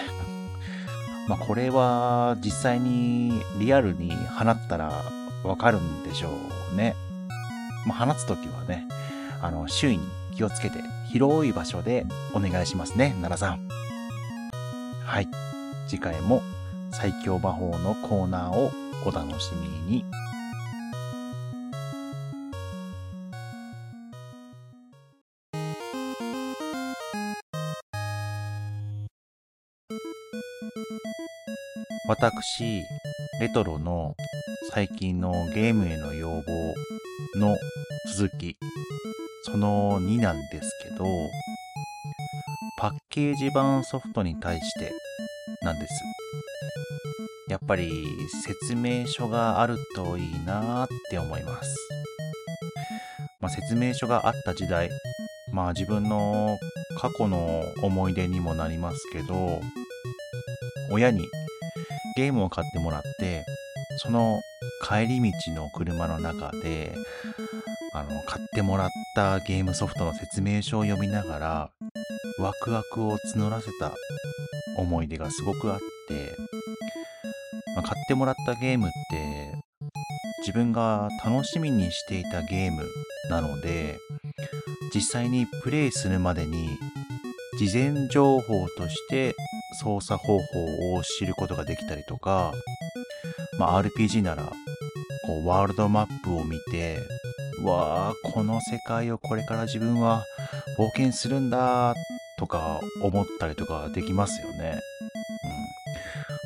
[1.29, 4.91] まあ、これは、実際にリアルに放ったら
[5.45, 6.31] わかるんでしょ
[6.73, 6.97] うね。
[7.85, 8.87] まあ、放つときはね、
[9.43, 10.79] あの、周囲に気をつけて、
[11.11, 13.69] 広い場所でお願いしますね、奈良さん。
[15.05, 15.29] はい。
[15.87, 16.43] 次回も
[16.93, 18.71] 最強魔法のコーナーを
[19.05, 20.05] お楽しみに。
[32.09, 32.83] 私、
[33.41, 34.15] レトロの
[34.71, 36.43] 最近のゲームへの要望
[37.37, 37.57] の
[38.17, 38.57] 続き、
[39.45, 41.05] その2なんですけど、
[42.77, 44.93] パッケージ版ソフトに対して
[45.65, 45.93] なんです。
[47.49, 48.07] やっぱり
[48.45, 51.77] 説明書があるといいなって思います。
[53.41, 54.89] まあ、説明書があった時代、
[55.53, 56.59] まあ自分の
[56.99, 59.61] 過去の思い出にもなりますけど、
[60.91, 61.27] 親に
[62.17, 63.45] ゲームを買ってもらって、
[63.99, 64.41] その
[64.87, 66.95] 帰り道の車の中で、
[67.95, 71.71] あの、買ってもらったゲームソフトの説明書を読みながら、
[72.39, 73.93] ワクワクを募らせた
[74.77, 76.37] 思い出がすごくあって、
[77.77, 79.55] まあ、買ってもらったゲームって、
[80.41, 82.85] 自分が楽しみにしていたゲーム
[83.31, 83.99] なので、
[84.95, 86.69] 実際にプレイするまでに、
[87.59, 89.35] 事前情報として
[89.81, 92.53] 操作方法を知ることができたりとか、
[93.59, 94.45] まあ、RPG なら、
[95.27, 96.99] こう、ワールドマップを見て、
[97.63, 100.25] わあ、この世界をこれから自分は
[100.79, 102.01] 冒険するんだと
[102.53, 104.79] か思ったりとかできますよね。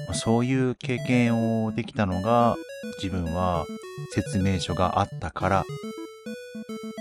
[0.08, 2.54] うん、そういう経験をできたのが
[3.02, 3.66] 自分は
[4.12, 5.64] 説明書があったから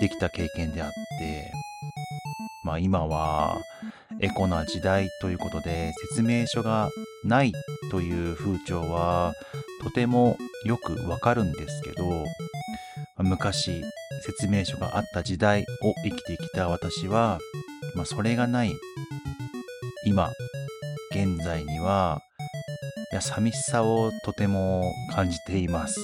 [0.02, 1.52] できた経験であって、
[2.64, 3.62] まあ今は
[4.20, 6.90] エコな時代ということで説明書が
[7.24, 7.54] ない
[7.92, 9.34] という風潮は
[9.84, 12.26] とてもよくわかるんですけど
[13.20, 13.84] 昔
[14.26, 17.40] 説明書があった時代を生きてきた私は、
[17.94, 18.74] まあ、それがない
[20.06, 20.32] 今
[21.12, 22.22] 現在には
[23.12, 25.96] いや寂しさをとても感じています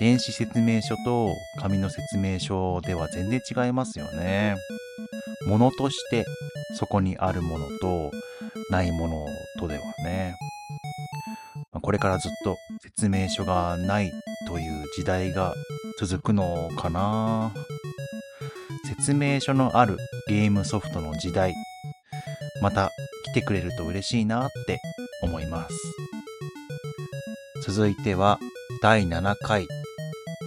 [0.00, 1.28] 電子説明書と
[1.60, 4.56] 紙の説明書では全然違いますよね。
[5.46, 6.24] ものとして
[6.78, 8.10] そこにあるものと
[8.70, 9.26] ないもの
[9.58, 10.36] とではね。
[11.82, 14.10] これからずっと説明書がない
[14.48, 15.54] という時代が
[15.98, 17.52] 続くのかな
[18.84, 19.96] 説明書のある
[20.28, 21.54] ゲームソフトの時代、
[22.62, 22.90] また
[23.26, 24.80] 来てくれると嬉しいなって
[25.22, 25.74] 思います。
[27.66, 28.38] 続いては
[28.82, 29.66] 第7回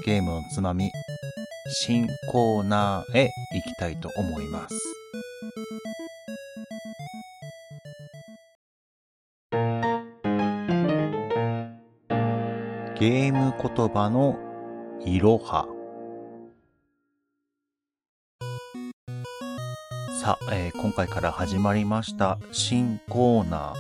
[0.06, 0.92] ゲームのつまみ
[1.86, 4.76] 新コーナーへ行きたいと思います。
[13.00, 14.38] ゲーム言葉の
[15.06, 15.73] いろは。
[20.24, 23.74] さあ、えー、今回から始まりました新コーナ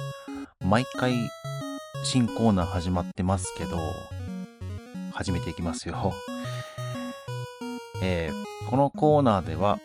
[0.62, 0.68] ー。
[0.68, 1.14] 毎回
[2.04, 3.78] 新コーナー始まってますけど、
[5.14, 6.12] 始めていきますよ。
[8.02, 9.80] えー、このコーナーでは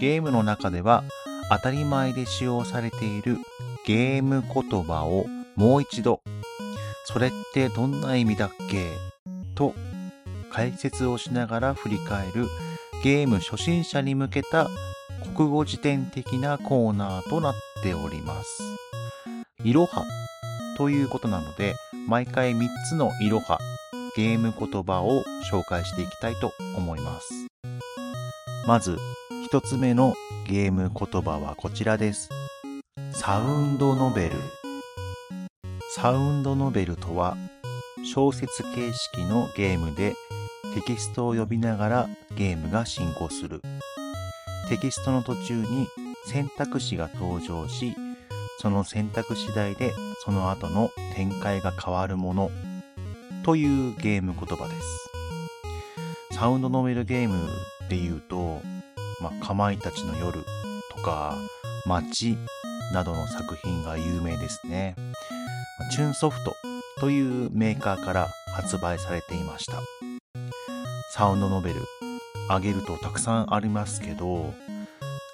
[0.00, 1.04] ゲームの中では
[1.50, 3.36] 当たり前で使用されている
[3.84, 6.22] ゲーム言葉をもう一度
[7.04, 8.92] それってどんな意味だっけ？
[9.54, 9.74] と
[10.50, 12.46] 解説をしながら振り返る
[13.04, 14.70] ゲーム初心者に向けた
[15.22, 18.62] 国語辞典的なコーナーとなっております。
[19.64, 20.04] いろは
[20.76, 21.74] ということなので
[22.06, 23.58] 毎回3つのいろは
[24.16, 27.46] ゲーム言葉を紹介していきたいと思います。
[28.66, 28.98] まず、
[29.44, 30.14] 一つ目の
[30.46, 32.28] ゲーム言葉はこちらです。
[33.12, 34.36] サウンドノベル。
[35.94, 37.36] サウンドノベルとは、
[38.04, 40.14] 小説形式のゲームで
[40.74, 43.62] テキストを呼びながらゲームが進行する。
[44.68, 45.88] テキストの途中に
[46.26, 47.94] 選択肢が登場し、
[48.60, 49.92] その選択次第で
[50.24, 52.50] その後の展開が変わるもの
[53.44, 54.74] というゲーム言葉で
[56.30, 56.36] す。
[56.38, 57.48] サウンドノベルゲーム
[57.88, 58.60] で言うと、
[59.20, 60.44] まあ、かまいたちの夜
[60.94, 61.34] とか、
[61.86, 62.36] 街
[62.92, 64.94] などの作品が有名ですね。
[65.92, 66.54] チューンソフト
[67.00, 69.80] というメーカーから発売されていました。
[71.12, 71.80] サウンドノベル、
[72.48, 74.52] 挙げるとたくさんありますけど、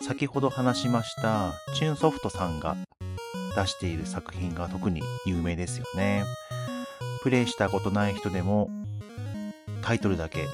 [0.07, 2.77] 先ほど話しましたチューンソフトさんが
[3.57, 6.25] 出している作品が特に有名ですよね。
[7.23, 8.69] プレイしたことない人でも
[9.83, 10.47] タイトルだけ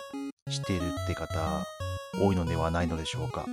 [0.50, 1.66] 知っているって方
[2.20, 3.46] 多いのではないのでしょうか。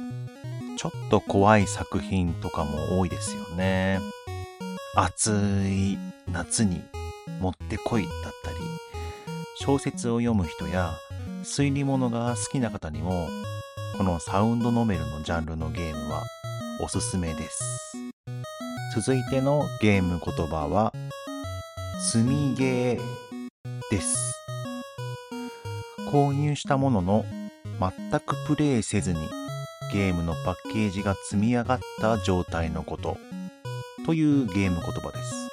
[0.78, 4.00] ちょっと怖い作品とかも多いですよね。
[4.96, 5.32] 暑
[5.66, 5.98] い
[6.32, 6.84] 夏に
[7.40, 8.58] もってこいだったり、
[9.56, 10.92] 小説を読む人や
[11.48, 13.30] 推理物が好きな方にも、
[13.98, 16.22] このサウンドノベルのジャンルのゲームは
[16.82, 17.96] おすすめです。
[18.94, 20.94] 続いてのゲーム言葉は、
[22.12, 23.02] 積みゲー
[23.90, 24.36] です。
[26.12, 27.26] 購入したものの
[27.80, 29.20] 全くプレイせずに
[29.94, 33.18] ゲームのパッケージが積み上がった状態のこと
[34.06, 35.50] というゲーム言葉です。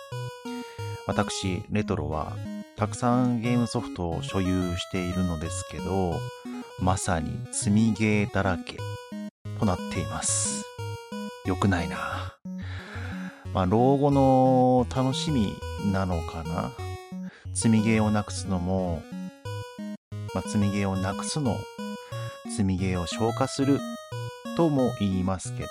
[1.07, 2.37] 私、レトロは
[2.85, 6.20] たくさんゲームソフトを所有しているのですけど、
[6.79, 8.77] まさに積みゲーだらけ
[9.59, 10.66] となっています。
[11.47, 12.37] 良くないな。
[13.55, 15.55] まあ、老後の楽しみ
[15.94, 16.73] なのかな。
[17.55, 19.03] 積みゲーをなくすのも、
[20.35, 21.57] まあ、積みゲーをなくすの、
[22.51, 23.81] 積みゲーを消化する
[24.59, 25.68] とも言いますけど、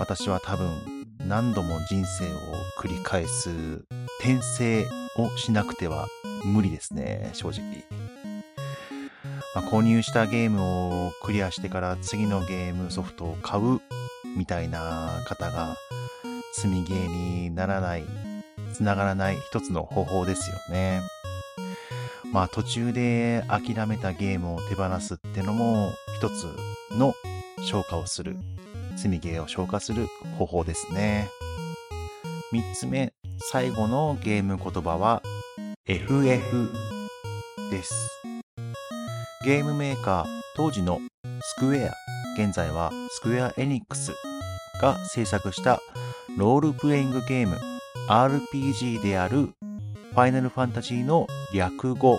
[0.00, 0.70] 私は多分
[1.28, 2.36] 何度も人生を
[2.80, 3.50] 繰り返す
[4.20, 6.08] 転生をしなくては
[6.44, 7.84] 無理ですね、正直。
[9.54, 13.80] まあ、購入したゲームをクリアしてから次のゲームソフトを買う
[14.36, 15.76] みたいな方が
[16.54, 18.04] 積みゲーにならない、
[18.72, 21.00] つながらない一つの方法ですよね。
[22.32, 26.46] まあ途中で諦めたゲームを手放すってのも一つ
[26.96, 27.14] の
[27.58, 28.38] 消化をする、
[28.96, 30.06] 積みゲーを消化する
[30.38, 31.28] 方法ですね。
[32.52, 33.12] 三つ目、
[33.50, 35.20] 最後のゲーム言葉は
[35.86, 36.70] FF
[37.72, 38.22] です。
[39.44, 41.00] ゲームメーカー当時の
[41.40, 41.92] スクエア、
[42.40, 44.12] 現在はスクエアエニックス
[44.80, 45.80] が制作した
[46.38, 47.58] ロールプレイングゲーム
[48.08, 52.18] RPG であるファイナルファンタジーの略語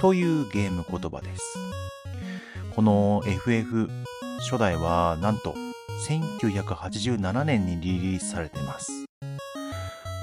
[0.00, 1.56] というゲーム言葉です。
[2.74, 3.88] この FF
[4.40, 5.54] 初代はなんと
[6.08, 9.01] 1987年にリリースされています。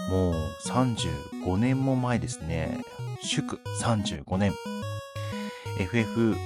[0.09, 0.33] もう
[0.67, 2.81] 35年も前ですね。
[3.21, 4.53] 祝35年。
[5.79, 6.37] FF フ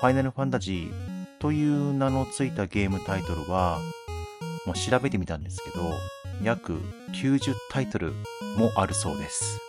[0.00, 0.92] ァイナルファンタジー
[1.40, 3.80] という名のついたゲームタイトルは、
[4.66, 5.90] もう調べてみたんですけど、
[6.44, 6.80] 約
[7.12, 8.12] 90タイトル
[8.56, 9.60] もあるそうです。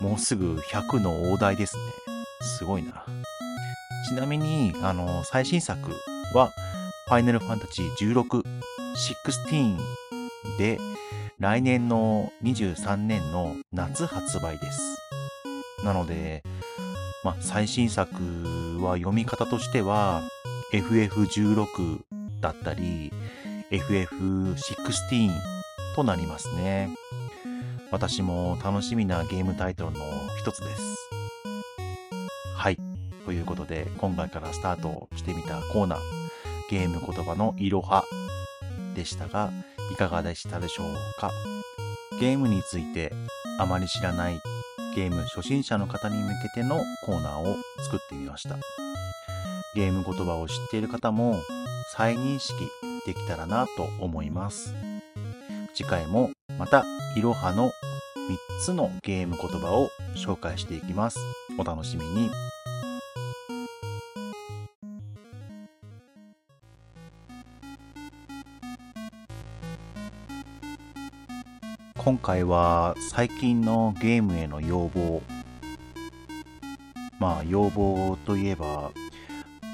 [0.00, 1.82] もうすぐ100の大台ですね。
[2.58, 3.06] すごいな。
[4.08, 5.90] ちなみに、あの、最新作
[6.34, 6.52] は、
[7.06, 8.44] ファイナルファンタジー16、
[9.32, 9.78] 16
[10.58, 10.78] で、
[11.44, 14.80] 来年の23年の夏発売です。
[15.84, 16.42] なので、
[17.22, 20.22] まあ、最新作は読み方としては
[20.72, 22.00] FF16
[22.40, 23.12] だったり
[23.70, 25.30] FF16
[25.94, 26.88] となりますね。
[27.90, 30.00] 私も楽しみなゲームタイトルの
[30.40, 30.80] 一つです。
[32.56, 32.78] はい。
[33.26, 36.00] ということで、今回からスタートしてみたコーナー、
[36.70, 38.06] ゲーム言葉のいろは
[38.94, 39.50] でしたが、
[39.92, 41.30] いかがでしたでしょうか？
[42.20, 43.12] ゲームについて
[43.58, 44.40] あまり知らない
[44.94, 48.56] ゲーム初心者の方に向けてのコーナーを作ってみました。
[49.74, 51.34] ゲーム言葉を知っている方も
[51.96, 52.54] 再認識
[53.04, 54.72] できたらなと思います。
[55.74, 56.84] 次回もまた
[57.16, 57.72] いろはの3
[58.64, 61.18] つのゲーム言葉を紹介していきます。
[61.58, 62.30] お楽しみに。
[72.04, 75.22] 今回は最近のゲームへの要望。
[77.18, 78.92] まあ要望といえば、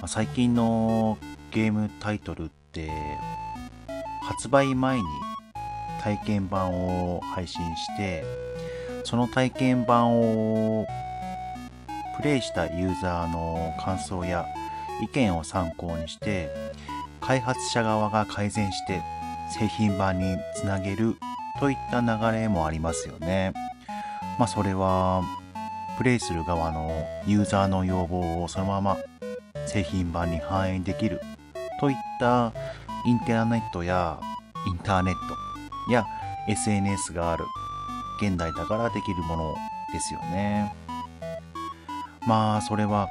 [0.07, 1.19] 最近の
[1.51, 2.88] ゲームタイトルって
[4.23, 5.05] 発売前に
[6.01, 6.73] 体験版
[7.16, 8.25] を配信して
[9.02, 10.87] その体験版を
[12.19, 14.46] プレイしたユーザーの感想や
[15.02, 16.48] 意見を参考にして
[17.21, 19.02] 開発者側が改善して
[19.59, 21.17] 製品版につなげる
[21.61, 23.52] といった流れもありますよね。
[24.38, 25.23] まあそれは
[25.98, 26.90] プレイする側の
[27.27, 28.96] ユーザーの要望をそのまま
[29.67, 31.21] 製品版に反映できる
[31.79, 32.52] といった
[33.04, 34.19] インターネットや
[34.67, 36.06] インターネットや
[36.48, 37.44] SNS がある
[38.23, 39.54] 現代だからできるもの
[39.92, 40.75] ですよね。
[42.27, 43.08] まあそれは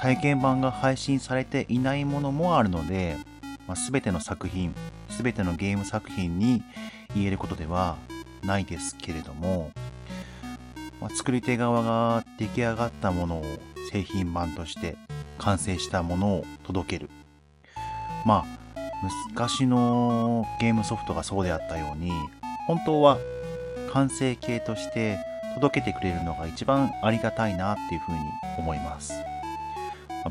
[0.00, 3.16] 体験版が配信されていないものもあるので、
[3.66, 4.74] まあ、全ての作品
[5.08, 6.62] 全てのゲーム作品に
[7.14, 7.96] 言えることでは
[8.44, 9.72] ないですけれども、
[11.00, 13.44] まあ、作り手側が出来上がったものを
[13.92, 14.96] 製品版として
[15.38, 17.10] 完成したものを届ける。
[18.24, 18.44] まあ、
[19.30, 22.10] 昔のゲームソフトがそうであったように、
[22.66, 23.18] 本当は
[23.92, 25.18] 完成形として
[25.54, 28.18] 届けてくれるのが一番ありがたいなっていうふうに
[28.58, 29.14] 思います。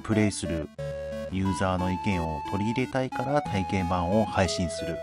[0.04, 0.70] プレイする
[1.32, 4.98] ユーザーの意見を取り入れたいから体験版を配信する。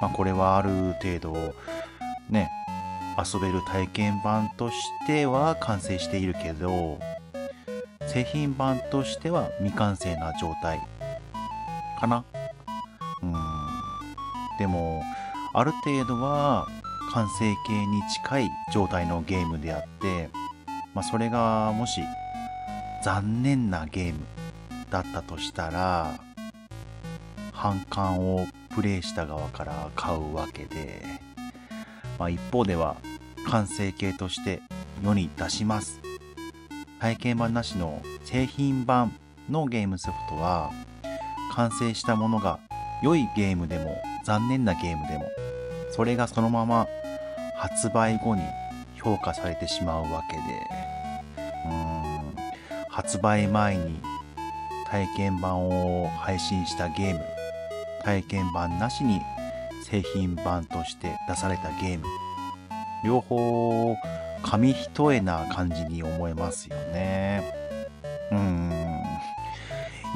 [0.00, 1.54] まあ、これはある程度
[2.28, 2.50] ね、
[3.16, 4.76] 遊べる体験版とし
[5.06, 6.98] ては完成しているけど、
[8.06, 10.80] 製品版としては未完成な状態
[11.98, 12.24] かな。
[13.22, 13.34] うん。
[14.58, 15.02] でも、
[15.54, 16.66] ある程度は
[17.12, 20.28] 完成形に近い状態のゲームであって、
[20.94, 22.00] まあ、それがもし
[23.02, 24.20] 残念なゲーム
[24.90, 26.18] だったとしたら、
[27.52, 28.46] 反感を
[28.76, 31.02] プレイした側から買うわけで、
[32.18, 32.96] まあ、一方では
[33.48, 34.60] 完成形として
[35.02, 36.02] 世に出します。
[37.00, 39.18] 体験版なしの製品版
[39.48, 40.72] のゲームソフトは
[41.54, 42.58] 完成したものが
[43.02, 45.24] 良いゲームでも残念なゲームでも
[45.90, 46.86] それがそのまま
[47.56, 48.42] 発売後に
[48.94, 50.42] 評価されてしまうわけで
[51.66, 54.00] うん発売前に
[54.86, 57.35] 体験版を配信したゲーム
[58.06, 59.20] 体験版なしに
[59.82, 62.06] 製品版として出されたゲーム。
[63.04, 63.96] 両方
[64.44, 67.42] 紙一重な感じに思えますよね。
[68.30, 68.72] うん。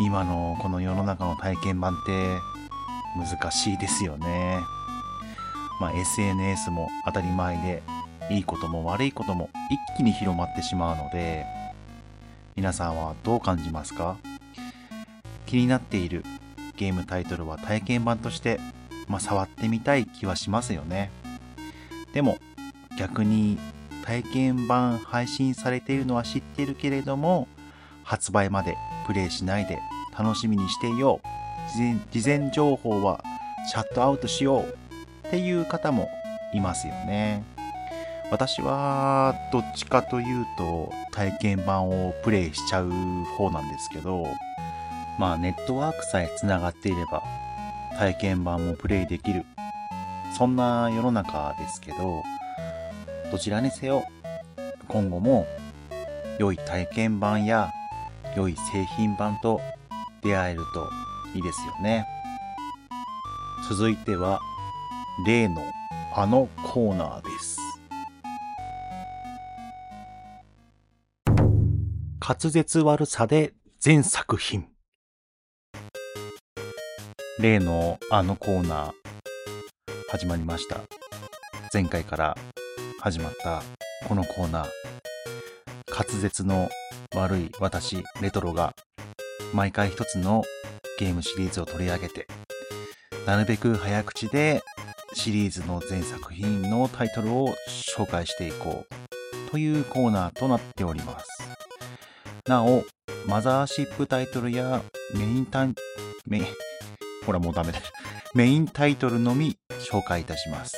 [0.00, 2.38] 今のこの世の中の体験版って
[3.16, 4.60] 難しいですよね。
[5.80, 7.82] まあ SNS も当たり前で
[8.32, 11.44] いいことも悪いことも一気に広まってしまうので
[12.54, 14.16] 皆さんはどう感じますか？
[15.46, 16.24] 気になっている
[16.80, 18.58] ゲームタイトルは体験版として、
[19.06, 21.10] まあ、触ってみたい気はしますよね。
[22.14, 22.38] でも
[22.98, 23.58] 逆に
[24.02, 27.48] 体験版配信されているのは知っているけれども
[28.02, 29.78] 発売までプレイしないで
[30.18, 33.22] 楽しみにしていよう事前事前情報は
[33.70, 36.08] シャットアウトしようっていう方も
[36.54, 37.44] いますよね。
[38.30, 42.90] 私はどっちかというと体験版をプレイしちゃう
[43.36, 44.26] 方なんですけど
[45.20, 47.22] まあネットワークさえつながっていれば
[47.98, 49.44] 体験版もプレイできる。
[50.34, 52.22] そんな世の中ですけど、
[53.30, 54.04] どちらにせよ
[54.88, 55.46] 今後も
[56.38, 57.70] 良い体験版や
[58.34, 59.60] 良い製品版と
[60.22, 60.88] 出会えると
[61.34, 62.06] いいですよね。
[63.68, 64.40] 続いては
[65.26, 65.60] 例の
[66.16, 67.58] あのコーナーです。
[72.26, 74.66] 滑舌悪さで全作品。
[77.40, 78.92] 例のあのコーナー
[80.10, 80.80] 始まりました。
[81.72, 82.36] 前回から
[83.00, 83.62] 始まった
[84.06, 84.68] このコーナー。
[85.88, 86.68] 滑舌の
[87.16, 88.74] 悪い私、レトロが
[89.54, 90.44] 毎回一つの
[90.98, 92.26] ゲームシリーズを取り上げて、
[93.26, 94.60] なるべく早口で
[95.14, 97.54] シリーズの全作品のタイトルを
[97.96, 98.84] 紹介していこ
[99.48, 101.26] うというコーナーとなっております。
[102.46, 102.84] なお、
[103.26, 104.82] マザーシップタイトルや
[105.14, 105.74] メインタイ、
[106.26, 106.46] メイン、
[107.30, 107.78] ほらもうダメだ。
[108.34, 109.56] メインタイトルのみ
[109.88, 110.76] 紹介いたします。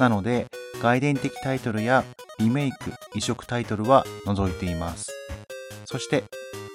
[0.00, 0.46] なので、
[0.80, 2.02] 外伝的タイトルや
[2.38, 5.12] リメイク、移植タイトルは除いています。
[5.84, 6.24] そして、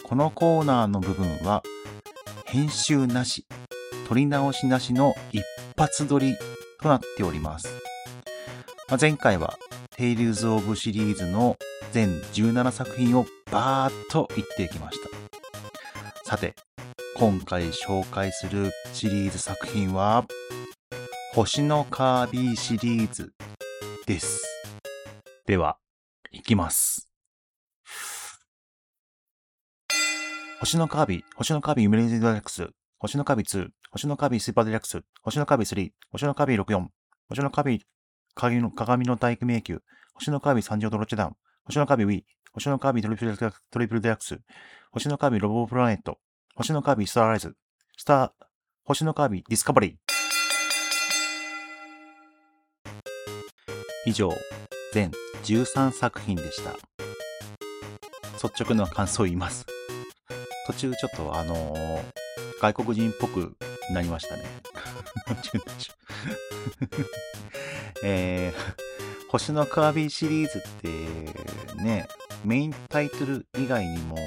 [0.04, 1.64] このコーナーの部分は、
[2.46, 3.48] 編集なし、
[4.08, 5.44] 撮り直しなしの一
[5.76, 6.36] 発撮り
[6.80, 7.70] となっております。
[8.88, 9.58] まあ、前回は、
[9.98, 11.58] テイルズ・オブシリーズの
[11.92, 15.10] 全17作品をバーッと言っていきました。
[16.24, 16.54] さて、
[17.20, 20.26] 今回紹介するシリーズ作品は、
[21.34, 23.34] 星のカービィシリーズ
[24.08, 24.42] です。
[25.46, 25.80] では、
[26.32, 27.10] いきます。
[30.62, 36.88] 星のカービィ、星のカービィユメレージデラックス、星のカービィ2、星のカービィスーパーデラックス、星のカービィ3、星のカービィ64、
[37.28, 37.82] 星のカービィ
[38.34, 39.82] 鏡の鏡の大工迷宮、
[40.14, 41.34] 星のカービィ三条ドロッチダウン、
[41.66, 44.40] 星のカービィウィー、星のカービィトリプルトリプルデラックス、
[44.94, 46.18] 星のカービィロボプラネット、
[46.60, 47.56] 星のカービィスターライズ、
[47.96, 48.32] スター、
[48.84, 49.94] 星のカービィディスカバリー。
[54.06, 54.30] 以上、
[54.92, 55.10] 全
[55.46, 56.72] 13作品でした。
[58.46, 59.66] 率直な感想を言います。
[60.68, 62.04] 途中ちょっとあのー、
[62.60, 63.56] 外国人っぽく
[63.94, 64.44] なりましたね。
[68.04, 70.90] えー、星のカービィシリーズって
[71.82, 72.06] ね、
[72.44, 74.18] メインタイトル以外にも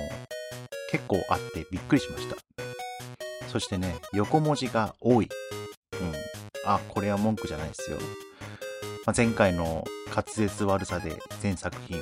[0.92, 2.36] 結構あってびっくりしました。
[3.48, 5.28] そしてね、横文字が多い。
[6.00, 6.12] うん。
[6.66, 7.96] あ、これは文句じゃないですよ。
[9.06, 9.84] まあ、前回の
[10.14, 11.98] 滑舌悪さで全作品。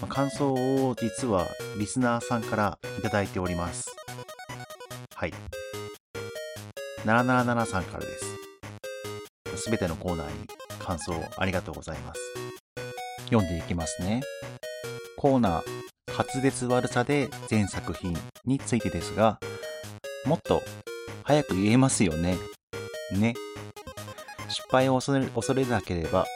[0.00, 1.46] ま感想を実は
[1.78, 3.90] リスナーさんからいただいております。
[5.16, 5.34] はい。
[7.04, 8.06] 777さんからで
[9.56, 9.64] す。
[9.64, 10.32] すべてのコーナーに
[10.78, 12.20] 感想ありがとうございます。
[13.24, 14.22] 読んでいきますね。
[15.16, 15.79] コーナー、
[16.20, 18.14] 滑舌悪さで全作品
[18.44, 19.38] についてですが、
[20.26, 20.62] もっと
[21.24, 22.36] 早く言えますよね。
[23.12, 23.34] ね。
[24.48, 26.26] 失敗を恐れ恐れなければ、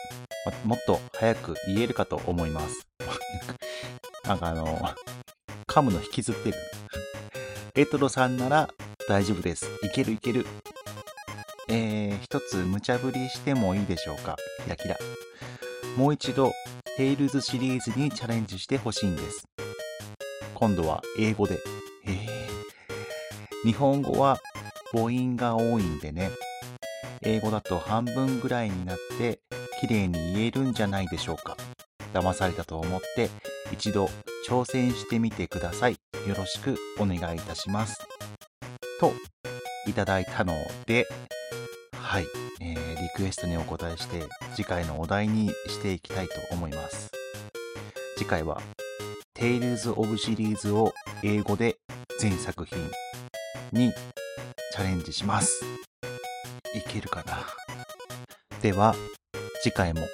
[0.63, 2.87] もっと早く言えるかと思います。
[4.25, 4.65] なんかあの、
[5.67, 6.57] 噛むの引きずってる。
[7.75, 8.67] レトロさんなら
[9.07, 9.67] 大丈夫です。
[9.83, 10.47] いけるいける。
[11.67, 14.35] えー、一つ無茶ぶりしてもいいでしょうか。
[14.63, 14.97] キラキラ。
[15.95, 16.53] もう一度、
[16.97, 19.45] テイルズシリーズにチャレンジしてほしいんです。
[20.55, 21.59] 今度は英語で。
[22.07, 22.25] え、
[23.65, 24.39] 日本語は
[24.93, 26.31] 母音が多いんでね。
[27.21, 29.39] 英語だと半分ぐらいになって
[29.81, 31.57] 綺麗に言えるんじゃないでしょうか。
[32.13, 33.29] 騙されたと思って
[33.73, 34.09] 一度
[34.47, 35.97] 挑戦してみてください。
[36.25, 37.99] よろしくお願いいたします。
[39.01, 39.11] と、
[39.87, 40.53] いただいたの
[40.85, 41.05] で、
[41.93, 42.25] はい、
[42.61, 44.23] えー、リクエストにお答えして
[44.55, 47.11] 次回のお題にしていきたいと思います。
[48.17, 48.61] 次回は
[49.37, 51.75] Tales of シリーズを英語で
[52.19, 52.79] 全作品
[53.73, 53.91] に
[54.71, 55.65] チャレンジします。
[56.73, 57.45] いけるかな？
[58.61, 58.95] では、
[59.61, 60.07] 次回も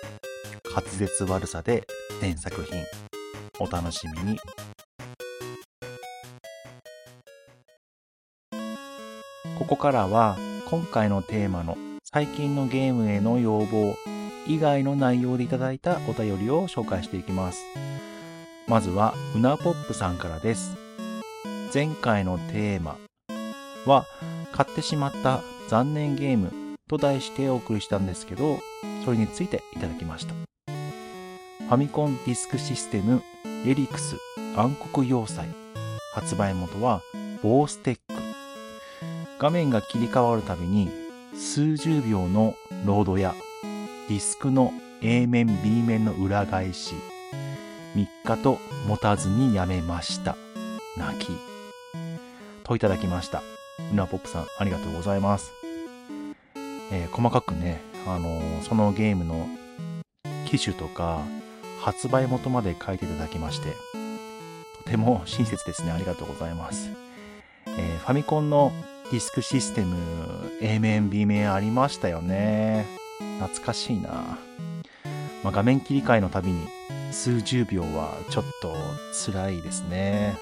[0.76, 1.86] 滑舌悪さで
[2.20, 2.84] 全作品
[3.60, 4.40] お楽しみに。
[9.60, 10.36] ここからは
[10.68, 11.78] 今回のテーマの
[12.12, 13.96] 最近のゲームへの要望
[14.48, 17.62] 以外の内容でいただいたお便りを紹介していきます。
[18.72, 20.78] まずはうなぽっぷさんからです。
[21.74, 22.96] 前回のテーマ
[23.86, 24.06] は
[24.54, 26.54] 買ってしまった残念ゲーム
[26.88, 28.62] と題してお送りしたんですけど、
[29.04, 30.34] それについていただきました。
[30.72, 33.22] ファミコンディスクシステム
[33.66, 34.16] レリクス
[34.56, 35.46] 暗黒要塞
[36.14, 37.02] 発売元は
[37.44, 38.02] ボーステック
[39.38, 40.90] 画面が切り替わるたびに
[41.36, 42.56] 数十秒の
[42.86, 43.36] ロードや
[44.08, 46.96] ディスクの A 面 B 面の裏返し
[47.96, 50.36] 3日と持たずにやめました
[50.98, 51.32] 泣き
[52.64, 53.42] といただきました
[53.92, 55.52] うなポップさんありがとうございます、
[56.92, 59.48] えー、細かくねあのー、そのゲームの
[60.46, 61.22] 機種とか
[61.82, 63.70] 発売元まで書いていただきまして、
[64.84, 65.92] とても親切ですね。
[65.92, 66.90] ありがとうございます。
[67.66, 68.72] えー、ファミコンの
[69.12, 69.96] ディスクシステム
[70.62, 72.86] A 面 B 面ありましたよね。
[73.40, 74.38] 懐かしいな。
[75.44, 76.68] まあ、画面切り替えのたびに
[77.12, 78.74] 数十秒はちょっと
[79.32, 80.38] 辛いですね。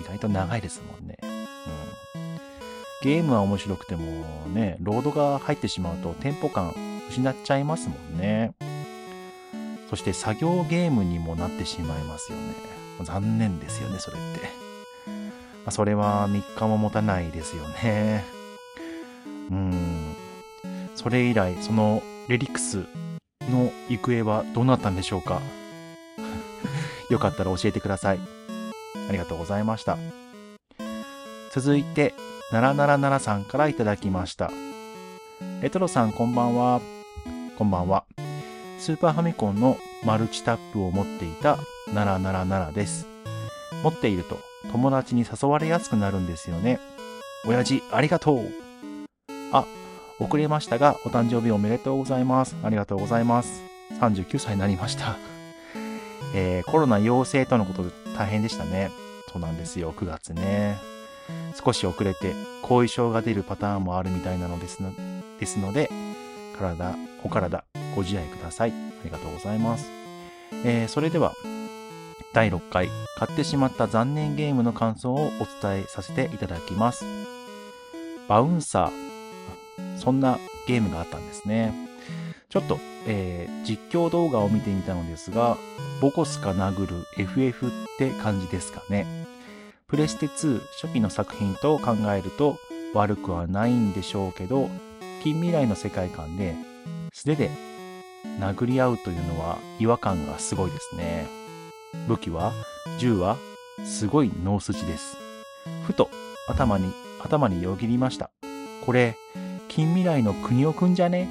[0.00, 1.18] 意外と長いですもんね。
[1.22, 1.28] うん。
[3.02, 4.04] ゲームは面白くても
[4.48, 6.74] ね、ロードが入ってしまうとテンポ感
[7.08, 8.52] 失っちゃいますもんね。
[9.88, 12.54] そして作業ゲームにもなってしまいますよね。
[13.02, 14.40] 残念ですよね、それって。
[15.64, 18.24] まあ、それは3日も持たないですよね。
[19.50, 20.14] うん。
[20.94, 22.84] それ以来、そのレリックス
[23.48, 25.40] の行方はどうなったんでしょうか？
[27.10, 28.18] よかったら教えてください。
[29.08, 29.98] ありがとうございました。
[31.52, 32.14] 続いて、
[32.52, 34.50] 777さんからいただきました。
[35.60, 36.80] レトロさんこんばんは。
[37.58, 38.04] こんばんは。
[38.78, 41.58] スーパーファミコンのマルチタップを持っていた
[41.92, 43.06] 777です。
[43.82, 44.38] 持っていると
[44.72, 46.78] 友達に誘われやすくなるんですよね。
[47.46, 48.52] 親父、ありがとう
[49.52, 49.64] あ、
[50.20, 52.54] 遅れましたが、お誕生日おめでとうございます。
[52.62, 53.62] ありがとうございます。
[54.00, 55.16] 39歳になりました。
[56.34, 58.90] えー、コロナ陽性とのことで大変でしたね。
[59.32, 60.78] そうなんですよ、9月ね。
[61.64, 64.92] 少し遅れて後遺症が出るパターンもあるみたいなのですの
[65.38, 65.90] ですので、
[66.58, 66.94] 体、
[67.24, 67.64] お体
[67.96, 68.70] ご自愛ください。
[68.70, 69.86] ありがとうございます。
[70.64, 71.32] えー、それでは、
[72.34, 75.30] 第6回、買ってしまった残念ゲームの感想をお
[75.62, 77.04] 伝えさせていただきます。
[78.28, 79.09] バウンサー。
[79.96, 81.74] そんなゲームがあったんですね。
[82.48, 85.56] ちょっと、えー、実況動画を見てみたのですが、
[86.00, 89.06] ボコスか殴る FF って感じですかね。
[89.86, 92.58] プレステ2初期の作品と考えると
[92.94, 94.68] 悪くはないんでしょうけど、
[95.22, 96.54] 近未来の世界観で
[97.12, 97.50] 素手で
[98.38, 101.26] 殴り合うというのは違和感がすごいですね。
[102.08, 102.52] 武器は
[102.98, 103.36] 銃は
[103.84, 105.16] すごい脳筋です。
[105.86, 106.10] ふと
[106.48, 108.30] 頭に、頭によぎりました。
[108.84, 109.16] これ、
[109.70, 111.28] 近未来の国尾くんじゃね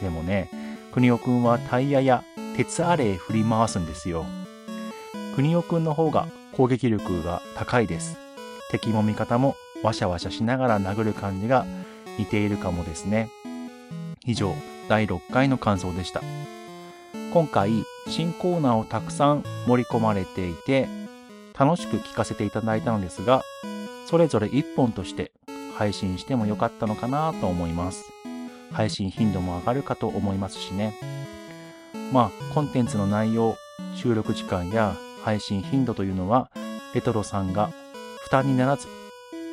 [0.00, 0.48] でもね、
[0.92, 2.22] 国尾くんはタイヤや
[2.56, 4.24] 鉄アレイ振り回すんですよ。
[5.34, 8.16] 国尾くんの方が攻撃力が高いです。
[8.70, 11.66] 敵も味方もワシャワシャしながら殴る感じが
[12.20, 13.30] 似ているかもですね。
[14.24, 14.54] 以上、
[14.88, 16.22] 第6回の感想でした。
[17.32, 20.88] 今回新コーナーをたくさん盛り込まれていて
[21.58, 23.42] 楽しく聞かせていただいたのですが
[24.06, 25.32] それぞれ1本として
[25.78, 28.10] 配信してもよかったのかなと思います。
[28.72, 30.92] 配信頻度も上がるかと思いますしね。
[32.12, 33.56] まあコンテンツの内容
[33.94, 36.50] 収録時間や配信頻度というのは
[36.94, 37.70] レトロさんが
[38.22, 38.88] 負担にならず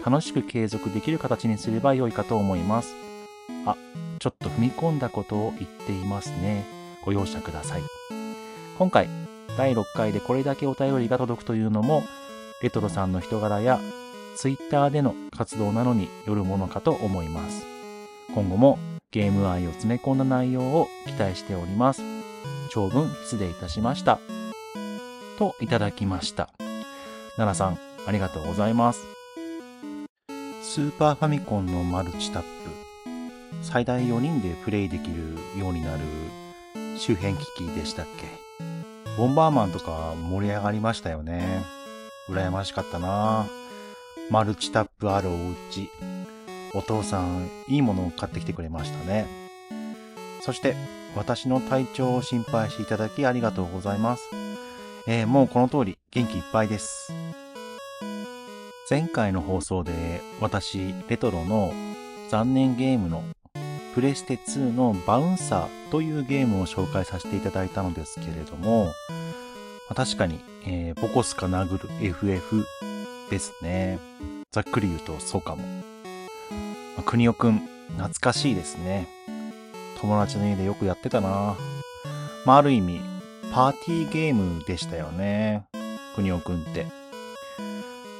[0.03, 2.95] 楽しく継続できる形にすれば良いかと思います。
[3.67, 3.75] あ
[4.17, 6.65] ちょっと踏み込んだことを言っていますね。
[7.03, 7.83] ご容赦ください。
[8.79, 9.07] 今回
[9.57, 12.03] 第6回でこれだけお便りが届くというのも
[12.63, 13.79] レトロさんの人柄や
[14.37, 17.65] Twitter での活動なのによるものかと思います。
[18.33, 18.79] 今後も
[19.11, 22.01] ゲーム愛を詰め込んだ内容を期待しております。
[22.71, 24.19] 長文失礼いたしました。
[25.37, 26.49] といただきました。
[27.37, 29.01] 奈良さんありがとうございます。
[30.63, 32.47] スーパーファミコンのマルチタップ。
[33.61, 35.15] 最大4人でプレイできる
[35.59, 36.01] ようになる
[36.97, 38.27] 周辺機器でしたっけ？
[39.17, 41.63] ボンバーマンとか盛り上がりましたよね。
[42.29, 43.43] 羨ましかったな。
[43.43, 43.64] ぁ
[44.31, 45.89] マルチタップあるお家。
[46.73, 49.27] お父さん、いいものを買ってきてくれましたね。
[50.41, 50.75] そして、
[51.15, 54.23] 私の体調を心配していただきありがとうございます。
[55.07, 57.13] えー、もうこの通り元気いっぱいです。
[58.89, 61.71] 前回の放送で私、レトロの
[62.29, 63.23] 残念ゲームの
[63.93, 68.91] プレステ2のバウンサーというゲームを紹介させていただいたのですけれども、
[69.95, 72.65] 確かに、えー、ボコスか殴る FF
[73.29, 73.99] ですね。
[74.51, 75.63] ざっくり言うとそうかも。
[75.63, 77.59] まあ、国尾くん、
[77.97, 79.07] 懐かしいですね。
[79.99, 81.55] 友達の家でよくやってたな。
[82.45, 82.99] まあ、ある意味、
[83.53, 85.65] パーティーゲームでしたよね。
[86.15, 86.85] 国尾くんって。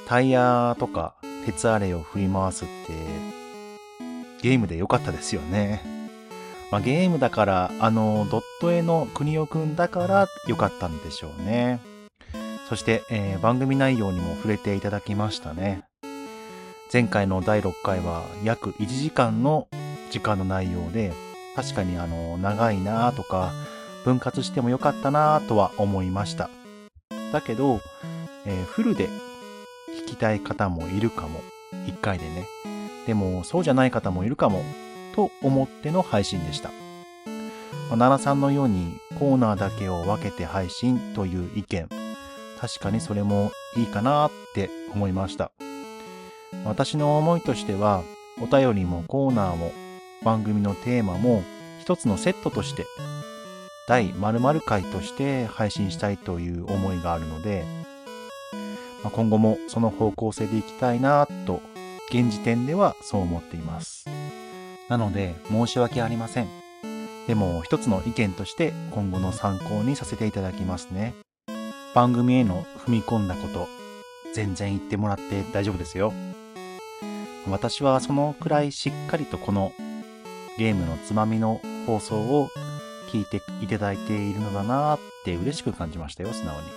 [0.08, 2.94] タイヤとか鉄アレイを振り回すって
[4.42, 5.82] ゲームで良かったですよね。
[6.72, 11.80] まあ、ゲームだから、あの、ドット絵の国尾くんだから良かったんでしょうね。
[12.70, 15.84] そして、えー、番組内容にも触れていただきましたね。
[16.92, 19.68] 前回の第6回は約1時間の
[20.12, 21.14] 時間の内容で、
[21.56, 23.52] 確かにあの、長いなとか、
[24.04, 26.50] 分割してもよかったなとは思いました。
[27.32, 27.82] だけど、
[28.46, 31.42] えー、フルで弾きたい方もいるかも。
[31.88, 32.48] 1回でね。
[33.06, 34.64] でもそうじゃない方もいるかも
[35.16, 36.72] と思っての配信でした。
[37.90, 41.88] 奈良さんのようにコーナーだけを分けて配信という意見、
[42.66, 45.52] 確かにそれもいいかなって思いました。
[46.66, 48.02] 私の思いとしては、
[48.42, 49.72] お便りもコーナーも
[50.24, 51.44] 番組のテーマも
[51.80, 52.88] 一つのセットとして
[53.88, 57.64] 第〇〇回として配信したいという思いがあるので、
[59.04, 61.62] まあ、今後もその方向性でいきたいなと
[62.10, 64.10] 現時点ではそう思っています。
[64.90, 66.48] なので申し訳ありません。
[67.28, 71.14] でも一つの意見として今後の参考にさせていただきますね。
[71.96, 73.70] 番組への踏み込んだこと、
[74.34, 76.12] 全然言ってもらって大丈夫ですよ。
[77.50, 79.72] 私はそのくらいしっかりとこの
[80.58, 82.50] ゲームのつまみの放送を
[83.14, 86.68] 聞いていただいているのだなって嬉しく感じましたよ、素直に。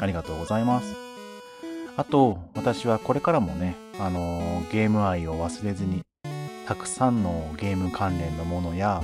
[0.00, 0.96] ありがとうございます。
[1.98, 6.00] あと、私はこれからもね、あのー、ゲーム愛を忘れずに、
[6.66, 9.02] たくさんのゲーム関連のものや、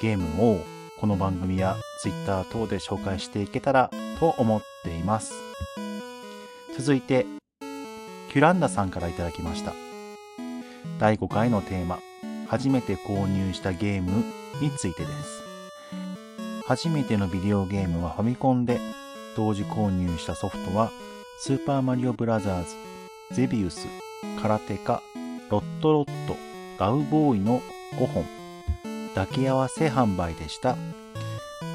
[0.00, 0.60] ゲームを
[0.98, 5.32] この番組や Twitter 等で紹介していけたらと思っています。
[6.76, 7.26] 続いて、
[8.32, 9.72] キュランダさんから頂きました。
[10.98, 12.00] 第5回のテーマ、
[12.48, 14.24] 初めて購入したゲーム
[14.60, 15.42] についてです。
[16.66, 18.80] 初めてのビデオゲームはファミコンで、
[19.36, 20.90] 同時購入したソフトは
[21.38, 22.74] スーパーマリオブラザーズ、
[23.30, 23.86] ゼビウス、
[24.40, 25.02] カラテカ、
[25.50, 26.36] ロットロット、
[26.78, 27.62] ダウボーイの
[27.96, 28.24] 5本、
[29.14, 30.76] 抱き合わせ販売でした。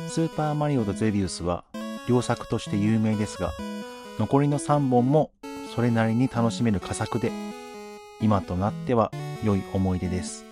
[0.10, 1.66] スーパーマリオとゼビウスは
[2.08, 3.52] 良作として有名ですが、
[4.18, 5.32] 残りの3本も
[5.76, 7.32] それなりに楽しめる佳作で、
[8.22, 9.12] 今となっては
[9.44, 10.46] 良い思い出です。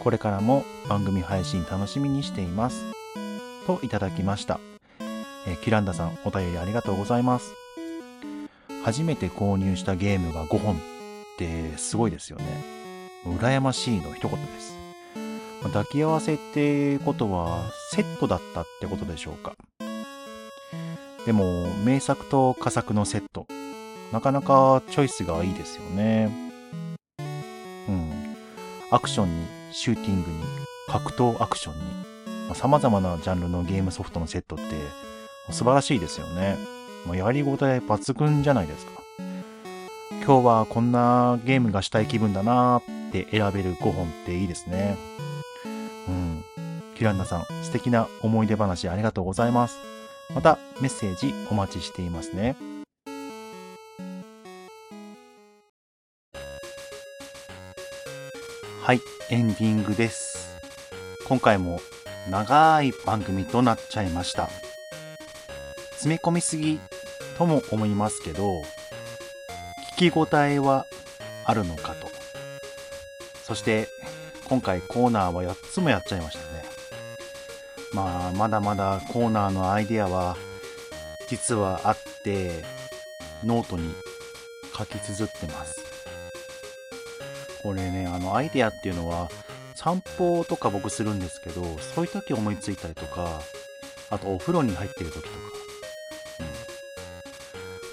[0.00, 2.84] これからも番組配信楽しみにしています。
[3.66, 4.58] といただきました。
[5.46, 7.52] えー、キランダさんお便りありがとうございます。
[8.84, 10.78] 初めて購入したゲームが5本っ
[11.38, 12.64] てすごいですよね。
[13.24, 14.76] 羨ましいの一言です。
[15.62, 19.54] 抱き合わせってことはセットだったってことでしょうか。
[21.24, 23.46] でも名作と佳作のセット、
[24.12, 26.30] なかなかチョイスがいいですよね。
[27.88, 28.36] うん。
[28.90, 30.38] アクションに、シューティングに、
[30.88, 32.06] 格闘アクションに
[32.48, 34.64] ま、様々なジャンルのゲームソフトのセットって
[35.50, 36.56] 素晴らしいですよね。
[37.04, 38.92] もうやりごたえ抜群じゃないですか。
[40.24, 44.96] 今日はこんなゲームがしたい気分だなーって選べる5本っていいですね。
[46.96, 46.98] うん。
[46.98, 49.76] キランダさん、素敵な思い出話ありがとうございます。
[50.34, 52.56] またメッセージお待ちしていますね。
[58.82, 60.56] はい、エンディングです。
[61.28, 61.80] 今回も
[62.30, 64.48] 長い番組となっちゃいました。
[65.92, 66.78] 詰め込みすぎ
[67.36, 68.62] とも思いますけど、
[69.96, 70.86] 聞き応えは
[71.44, 72.08] あるのかと。
[73.44, 73.88] そして
[74.48, 76.45] 今回コーナーは8つもやっちゃいました。
[77.92, 80.36] まあ、まだまだコーナーのアイデアは
[81.28, 82.64] 実はあって、
[83.44, 83.94] ノートに
[84.76, 85.84] 書き綴ってます。
[87.62, 89.28] これね、あの、アイデアっていうのは、
[89.74, 93.40] 散歩とか僕するんですけど、そういう時思いついたりとか、
[94.10, 95.28] あとお風呂に入ってる時とか、
[96.40, 96.46] うん。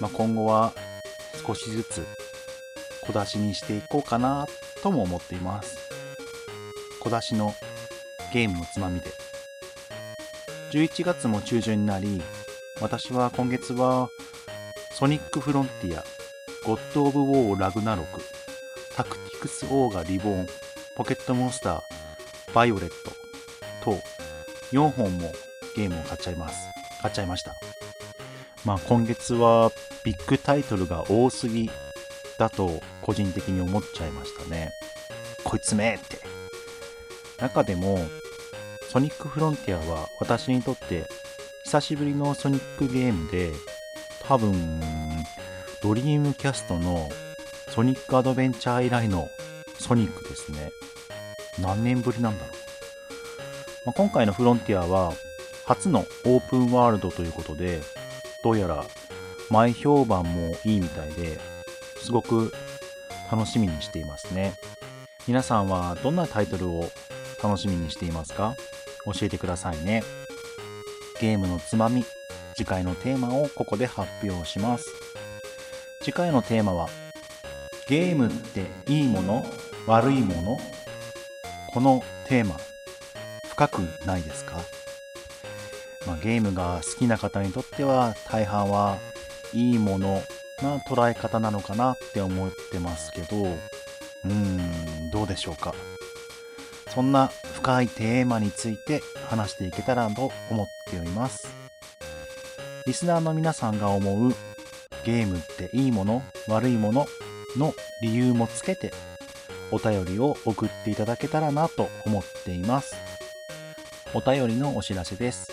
[0.00, 0.72] まあ、今後は
[1.46, 2.06] 少しずつ
[3.02, 4.46] 小出しにしていこうかな
[4.82, 5.76] とも思っています。
[7.00, 7.54] 小出しの
[8.32, 9.10] ゲームのつまみで
[10.74, 12.20] 11月も中旬になり、
[12.80, 14.08] 私は今月は、
[14.90, 16.02] ソニックフロンティア、
[16.66, 18.20] ゴッド・オブ・ウォー・ラグナロク、
[18.96, 20.46] タクティクス・オーガ・リボーン、
[20.96, 21.80] ポケットモンスター、
[22.52, 22.90] バイオレッ
[23.84, 24.00] トと
[24.72, 25.32] 4本も
[25.76, 26.56] ゲームを買っちゃいます。
[27.02, 27.54] 買っちゃいました。
[28.64, 29.70] まあ今月は
[30.04, 31.70] ビッグタイトルが多すぎ
[32.36, 34.72] だと個人的に思っちゃいましたね。
[35.44, 36.18] こいつめって。
[37.40, 38.00] 中でも
[38.94, 41.02] ソニックフロンティアは私にとって
[41.64, 43.50] 久しぶりのソニックゲームで
[44.28, 44.54] 多分
[45.82, 47.08] ドリームキャストの
[47.70, 49.28] ソニックアドベンチャー以来の
[49.80, 50.70] ソニックですね。
[51.60, 52.54] 何年ぶりなんだろう。
[53.86, 55.12] まあ、今回のフロンティアは
[55.64, 57.80] 初のオープンワールドということで、
[58.44, 58.84] どうやら
[59.50, 61.40] 前評判もいいみたいで、
[61.96, 62.52] すごく
[63.32, 64.54] 楽しみにしていますね。
[65.26, 66.92] 皆さんはどんなタイトルを
[67.42, 68.54] 楽しみにしていますか？
[69.04, 70.02] 教えてくださいね。
[71.20, 72.04] ゲームのつまみ、
[72.56, 74.86] 次回のテーマをここで発表します。
[76.02, 76.88] 次回のテーマは、
[77.88, 79.44] ゲームっていいもの
[79.86, 80.58] 悪いもの？
[81.72, 82.56] このテーマ、
[83.48, 84.60] 深くないですか、
[86.06, 88.98] まあ、ゲームが好きな方にとっては大半は
[89.52, 90.22] いいもの
[90.62, 95.74] な捉え方なのかなって思ってますけど、うーん、どうでしょうか？
[96.94, 101.48] そんな深いテーマについて話していけたらと思っております。
[102.86, 104.34] リスナーの皆さんが思う
[105.04, 107.06] ゲームっていいもの悪いもの
[107.56, 108.92] の理由もつけて
[109.70, 112.94] お便りを送っていただけたらなと思っています。
[114.12, 115.50] お便りのお知らせです。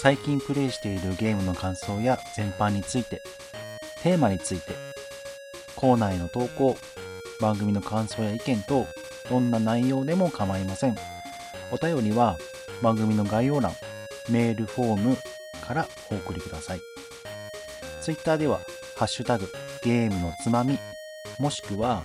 [0.00, 3.20] 最近プレイしているゲームの感想や全般について、
[4.02, 4.74] テーマについて、
[5.74, 6.76] コーナーへの投稿、
[7.40, 8.86] 番組の感想や意見等、
[9.30, 10.96] どんな内容でも構いません。
[11.70, 12.36] お便りは
[12.82, 13.72] 番組の概要欄、
[14.28, 15.16] メールフォーム
[15.66, 16.80] からお送りください。
[18.02, 18.58] Twitter では、
[18.96, 19.48] ハッシュタグ、
[19.82, 20.78] ゲームのつまみ、
[21.38, 22.02] もしくは、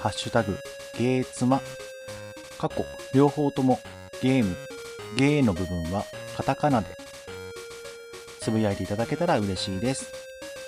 [0.00, 0.56] ハッシュタグ、
[0.96, 1.60] ゲーツマ。
[2.58, 3.80] 過去、両方とも、
[4.22, 4.56] ゲーム、
[5.16, 6.04] ゲーの部分は
[6.36, 6.88] カタカナで、
[8.40, 10.12] つぶやいていただけたら嬉しいです。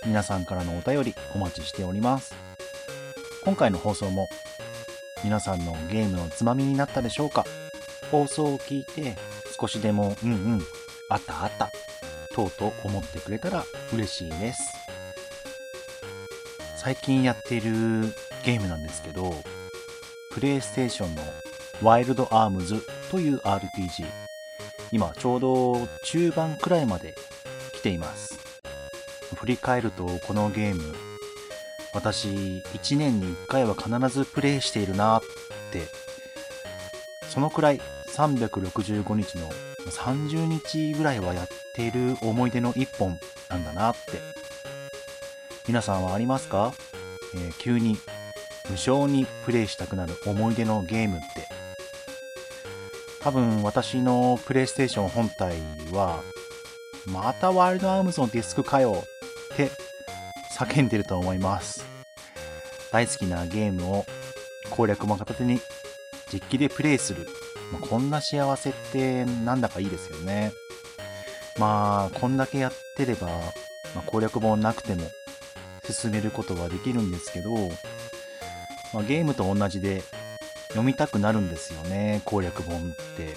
[0.04, 2.34] 皆さんからのお便りお待ちしております。
[3.44, 4.28] 今回の放送も
[5.24, 7.44] 皆さんのゲームのつまみになったでしょうか？
[8.10, 9.16] 放送を聞いて
[9.58, 10.62] 少しでもうんうん
[11.08, 11.70] あったあった
[12.34, 14.60] とうと思ってくれたら嬉しいです。
[16.76, 17.70] 最近やっている
[18.44, 19.32] ゲームなんですけど
[20.32, 21.22] プレイステーションの
[21.82, 24.04] ワイルドアームズという RPG
[24.90, 27.14] 今ちょうど中盤くらいまで
[27.74, 28.38] 来ています。
[29.36, 30.94] 振り返るとこのゲーム
[31.94, 32.28] 私
[32.74, 35.22] 1年に1回は必ずプレイしているなっ
[35.72, 36.02] て。
[37.28, 37.80] そのくらい
[38.14, 39.48] 365日の
[39.86, 43.18] 30日ぐらいはやっている思い出の1本
[43.48, 44.20] なんだなって。
[45.66, 46.74] 皆さんはありますか、
[47.34, 47.96] えー、急に
[48.68, 51.48] 無償にプレイしたくなる思い出のゲームって。
[53.22, 55.56] 多分私のプレイステーション本体
[55.92, 56.22] は
[57.06, 59.04] またワイルドアームズのディスクかよ
[59.54, 59.70] って
[60.64, 61.84] 叫んでると思います。
[62.92, 64.06] 大好きなゲームを
[64.70, 65.60] 攻略も片手に
[66.32, 67.26] 実機でプレイする。
[67.72, 70.52] まあ、こんな幸せってなんだかいいですよね。
[71.58, 73.28] まあ、こんだけやってれば、
[73.94, 75.02] まあ、攻略本なくても
[75.90, 77.50] 進めることはできるんですけど、
[78.94, 80.02] まあ、ゲームと同じで
[80.68, 82.80] 読みたくなるんですよね、攻略本っ
[83.16, 83.34] て。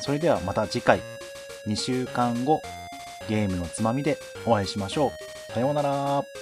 [0.00, 1.00] それではまた次回、
[1.66, 2.62] 2週間後、
[3.28, 5.29] ゲームのつまみでお会いしましょう。
[5.54, 6.39] さようなら。